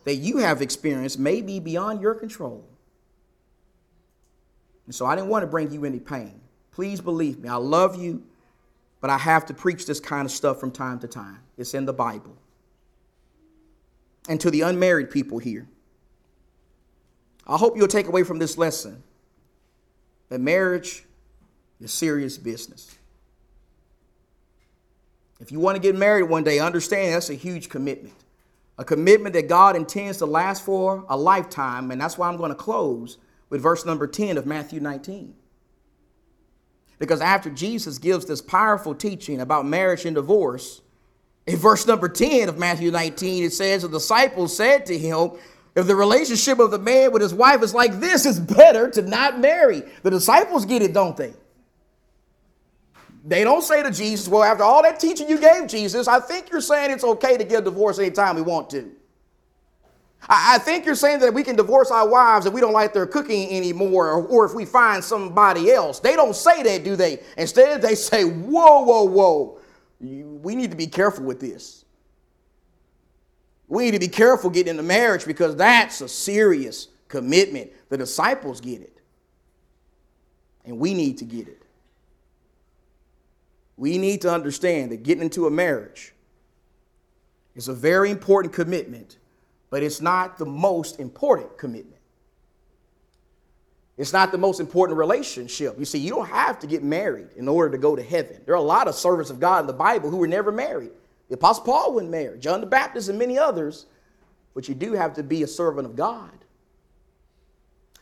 that 0.05 0.15
you 0.15 0.37
have 0.37 0.61
experienced, 0.61 1.19
maybe 1.19 1.59
beyond 1.59 2.01
your 2.01 2.13
control. 2.13 2.63
And 4.85 4.95
so 4.95 5.05
I 5.05 5.15
didn't 5.15 5.29
want 5.29 5.43
to 5.43 5.47
bring 5.47 5.71
you 5.71 5.85
any 5.85 5.99
pain. 5.99 6.39
Please 6.79 7.01
believe 7.01 7.39
me, 7.39 7.49
I 7.49 7.57
love 7.57 8.01
you, 8.01 8.23
but 9.01 9.09
I 9.09 9.17
have 9.17 9.45
to 9.47 9.53
preach 9.53 9.85
this 9.85 9.99
kind 9.99 10.25
of 10.25 10.31
stuff 10.31 10.61
from 10.61 10.71
time 10.71 10.97
to 10.99 11.09
time. 11.09 11.39
It's 11.57 11.73
in 11.73 11.83
the 11.83 11.91
Bible. 11.91 12.37
And 14.29 14.39
to 14.39 14.49
the 14.49 14.61
unmarried 14.61 15.11
people 15.11 15.39
here, 15.39 15.67
I 17.45 17.57
hope 17.57 17.75
you'll 17.75 17.89
take 17.89 18.07
away 18.07 18.23
from 18.23 18.39
this 18.39 18.57
lesson 18.57 19.03
that 20.29 20.39
marriage 20.39 21.03
is 21.81 21.91
serious 21.91 22.37
business. 22.37 22.97
If 25.41 25.51
you 25.51 25.59
want 25.59 25.75
to 25.75 25.81
get 25.81 25.97
married 25.97 26.29
one 26.29 26.45
day, 26.45 26.59
understand 26.59 27.13
that's 27.13 27.29
a 27.29 27.33
huge 27.33 27.67
commitment. 27.67 28.15
A 28.77 28.85
commitment 28.85 29.33
that 29.33 29.49
God 29.49 29.75
intends 29.75 30.19
to 30.19 30.25
last 30.25 30.63
for 30.63 31.03
a 31.09 31.17
lifetime. 31.17 31.91
And 31.91 31.99
that's 31.99 32.17
why 32.17 32.29
I'm 32.29 32.37
going 32.37 32.51
to 32.51 32.55
close 32.55 33.17
with 33.49 33.61
verse 33.61 33.85
number 33.85 34.07
10 34.07 34.37
of 34.37 34.45
Matthew 34.45 34.79
19. 34.79 35.35
Because 36.99 37.21
after 37.21 37.49
Jesus 37.49 37.97
gives 37.97 38.25
this 38.25 38.41
powerful 38.41 38.93
teaching 38.93 39.39
about 39.39 39.65
marriage 39.65 40.05
and 40.05 40.15
divorce, 40.15 40.81
in 41.47 41.55
verse 41.55 41.87
number 41.87 42.09
10 42.09 42.49
of 42.49 42.57
Matthew 42.57 42.91
19, 42.91 43.45
it 43.45 43.53
says, 43.53 43.81
The 43.81 43.89
disciples 43.89 44.55
said 44.55 44.85
to 44.87 44.97
him, 44.97 45.31
If 45.75 45.87
the 45.87 45.95
relationship 45.95 46.59
of 46.59 46.71
the 46.71 46.77
man 46.77 47.11
with 47.11 47.21
his 47.21 47.33
wife 47.33 47.63
is 47.63 47.73
like 47.73 47.99
this, 47.99 48.25
it's 48.25 48.37
better 48.37 48.89
to 48.91 49.01
not 49.01 49.39
marry. 49.39 49.81
The 50.03 50.11
disciples 50.11 50.65
get 50.65 50.81
it, 50.81 50.93
don't 50.93 51.17
they? 51.17 51.33
They 53.25 53.43
don't 53.43 53.63
say 53.63 53.81
to 53.81 53.91
Jesus, 53.91 54.27
Well, 54.27 54.43
after 54.43 54.63
all 54.63 54.83
that 54.83 54.99
teaching 54.99 55.29
you 55.29 55.39
gave 55.39 55.67
Jesus, 55.67 56.07
I 56.07 56.19
think 56.19 56.51
you're 56.51 56.61
saying 56.61 56.91
it's 56.91 57.03
okay 57.03 57.37
to 57.37 57.43
get 57.43 57.61
a 57.61 57.63
divorce 57.63 57.97
anytime 57.97 58.35
we 58.35 58.41
want 58.41 58.69
to. 58.71 58.91
I, 60.27 60.57
think 60.59 60.85
you're 60.85 60.95
saying 60.95 61.19
that 61.19 61.33
we 61.33 61.43
can 61.43 61.55
divorce 61.55 61.91
our 61.91 62.07
wives 62.07 62.45
if 62.45 62.53
we 62.53 62.59
don't 62.59 62.73
like 62.73 62.93
their 62.93 63.07
cooking 63.07 63.49
anymore, 63.51 64.11
or, 64.11 64.25
or 64.27 64.45
if 64.45 64.53
we 64.53 64.65
find 64.65 65.03
somebody 65.03 65.71
else. 65.71 65.99
They 65.99 66.15
don't 66.15 66.35
say 66.35 66.61
that, 66.63 66.83
do 66.83 66.95
they? 66.95 67.23
Instead, 67.37 67.81
they 67.81 67.95
say, 67.95 68.23
Whoa, 68.23 68.83
whoa, 68.83 69.03
whoa. 69.03 69.59
We 69.99 70.55
need 70.55 70.71
to 70.71 70.77
be 70.77 70.87
careful 70.87 71.25
with 71.25 71.39
this. 71.39 71.85
We 73.67 73.85
need 73.85 73.91
to 73.91 73.99
be 73.99 74.07
careful 74.07 74.49
getting 74.49 74.71
into 74.71 74.83
marriage 74.83 75.25
because 75.25 75.55
that's 75.55 76.01
a 76.01 76.07
serious 76.07 76.87
commitment. 77.07 77.71
The 77.89 77.97
disciples 77.97 78.59
get 78.59 78.81
it, 78.81 79.01
and 80.65 80.79
we 80.79 80.93
need 80.93 81.19
to 81.19 81.25
get 81.25 81.47
it. 81.47 81.61
We 83.77 83.97
need 83.97 84.21
to 84.21 84.33
understand 84.33 84.91
that 84.91 85.03
getting 85.03 85.23
into 85.23 85.47
a 85.47 85.51
marriage 85.51 86.13
is 87.55 87.67
a 87.67 87.73
very 87.73 88.11
important 88.11 88.53
commitment 88.53 89.18
but 89.69 89.83
it's 89.83 90.01
not 90.01 90.37
the 90.37 90.45
most 90.45 90.99
important 90.99 91.57
commitment. 91.57 92.01
It's 93.97 94.13
not 94.13 94.31
the 94.31 94.37
most 94.37 94.61
important 94.61 94.97
relationship. 94.97 95.77
You 95.77 95.83
see, 95.83 95.99
you 95.99 96.09
don't 96.09 96.29
have 96.29 96.57
to 96.59 96.67
get 96.67 96.83
married 96.83 97.27
in 97.35 97.49
order 97.49 97.69
to 97.71 97.77
go 97.77 97.97
to 97.97 98.01
heaven. 98.01 98.41
There 98.45 98.53
are 98.53 98.57
a 98.57 98.61
lot 98.61 98.87
of 98.87 98.95
servants 98.95 99.29
of 99.29 99.41
God 99.41 99.59
in 99.59 99.67
the 99.67 99.73
Bible 99.73 100.09
who 100.09 100.17
were 100.17 100.27
never 100.27 100.53
married. 100.53 100.91
The 101.27 101.35
Apostle 101.35 101.65
Paul 101.65 101.93
wasn't 101.93 102.11
married, 102.11 102.41
John 102.41 102.61
the 102.61 102.65
Baptist, 102.65 103.09
and 103.09 103.19
many 103.19 103.37
others. 103.37 103.87
But 104.55 104.69
you 104.69 104.73
do 104.73 104.93
have 104.93 105.13
to 105.15 105.23
be 105.23 105.43
a 105.43 105.47
servant 105.47 105.85
of 105.85 105.95
God. 105.97 106.31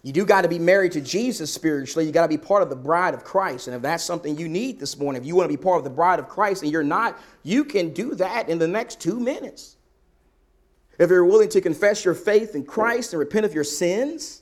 You 0.04 0.14
do 0.14 0.24
got 0.24 0.44
to 0.44 0.48
be 0.48 0.60
married 0.60 0.92
to 0.94 1.02
Jesus 1.02 1.52
spiritually. 1.52 2.06
You 2.06 2.12
got 2.12 2.22
to 2.22 2.28
be 2.28 2.38
part 2.38 2.62
of 2.62 2.70
the 2.70 2.76
bride 2.76 3.14
of 3.16 3.24
Christ. 3.24 3.68
And 3.68 3.76
if 3.76 3.82
that's 3.82 4.04
something 4.04 4.38
you 4.38 4.48
need 4.48 4.80
this 4.80 4.98
morning, 4.98 5.22
if 5.22 5.28
you 5.28 5.36
want 5.36 5.50
to 5.50 5.58
be 5.58 5.62
part 5.62 5.80
of 5.80 5.84
the 5.84 5.90
bride 5.90 6.20
of 6.20 6.30
Christ 6.30 6.62
and 6.62 6.72
you're 6.72 6.84
not, 6.84 7.20
you 7.44 7.66
can 7.66 7.92
do 7.92 8.14
that 8.16 8.50
in 8.50 8.60
the 8.60 8.68
next 8.68 9.02
two 9.02 9.20
minutes. 9.20 9.77
If 10.98 11.10
you're 11.10 11.26
willing 11.26 11.50
to 11.50 11.62
confess 11.62 12.04
your 12.04 12.16
faith 12.16 12.56
in 12.56 12.66
Christ 12.66 13.14
and 13.14 13.20
repent 13.20 13.46
of 13.46 13.54
your 13.54 13.64
sins 13.64 14.42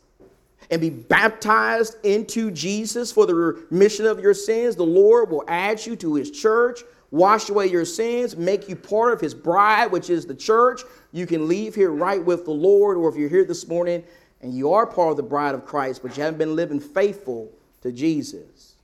and 0.71 0.79
be 0.81 0.89
baptized 0.89 1.97
into 2.03 2.49
Jesus 2.49 3.11
for 3.11 3.25
the 3.25 3.35
remission 3.35 4.05
of 4.05 4.19
your 4.19 4.33
sins, 4.33 4.75
the 4.75 4.83
Lord 4.83 5.29
will 5.29 5.43
add 5.47 5.85
you 5.85 5.95
to 5.97 6.15
his 6.15 6.31
church, 6.31 6.81
wash 7.11 7.49
away 7.49 7.67
your 7.67 7.85
sins, 7.85 8.37
make 8.37 8.69
you 8.69 8.75
part 8.75 9.13
of 9.13 9.19
his 9.19 9.33
bride, 9.33 9.91
which 9.91 10.09
is 10.09 10.25
the 10.25 10.35
church. 10.35 10.81
You 11.11 11.27
can 11.27 11.47
leave 11.47 11.75
here 11.75 11.91
right 11.91 12.23
with 12.23 12.45
the 12.45 12.51
Lord, 12.51 12.97
or 12.97 13.09
if 13.09 13.15
you're 13.15 13.29
here 13.29 13.45
this 13.45 13.67
morning 13.67 14.03
and 14.41 14.53
you 14.53 14.71
are 14.73 14.85
part 14.85 15.11
of 15.11 15.17
the 15.17 15.23
bride 15.23 15.55
of 15.55 15.65
Christ, 15.65 16.01
but 16.01 16.15
you 16.15 16.23
haven't 16.23 16.37
been 16.37 16.55
living 16.55 16.79
faithful 16.79 17.51
to 17.81 17.91
Jesus. 17.91 18.75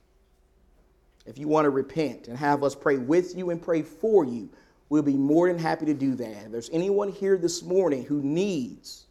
If 1.24 1.38
you 1.38 1.48
want 1.48 1.66
to 1.66 1.70
repent 1.70 2.28
and 2.28 2.36
have 2.36 2.64
us 2.64 2.74
pray 2.74 2.98
with 2.98 3.36
you 3.36 3.50
and 3.50 3.62
pray 3.62 3.82
for 3.82 4.24
you, 4.24 4.50
we'll 4.92 5.02
be 5.02 5.16
more 5.16 5.48
than 5.48 5.58
happy 5.58 5.86
to 5.86 5.94
do 5.94 6.14
that. 6.14 6.44
If 6.44 6.52
there's 6.52 6.68
anyone 6.70 7.10
here 7.10 7.38
this 7.38 7.62
morning 7.62 8.04
who 8.04 8.20
needs 8.20 9.06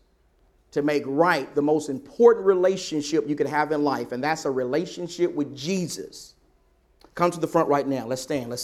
to 0.73 0.83
make 0.83 1.01
right 1.07 1.55
the 1.55 1.63
most 1.63 1.89
important 1.89 2.45
relationship 2.45 3.27
you 3.27 3.35
could 3.35 3.47
have 3.47 3.71
in 3.71 3.83
life, 3.83 4.11
and 4.11 4.23
that's 4.23 4.45
a 4.45 4.51
relationship 4.51 5.33
with 5.33 5.57
Jesus, 5.57 6.35
come 7.15 7.31
to 7.31 7.39
the 7.39 7.47
front 7.47 7.67
right 7.67 7.87
now. 7.87 8.05
Let's 8.05 8.21
stand. 8.21 8.51
Let's 8.51 8.59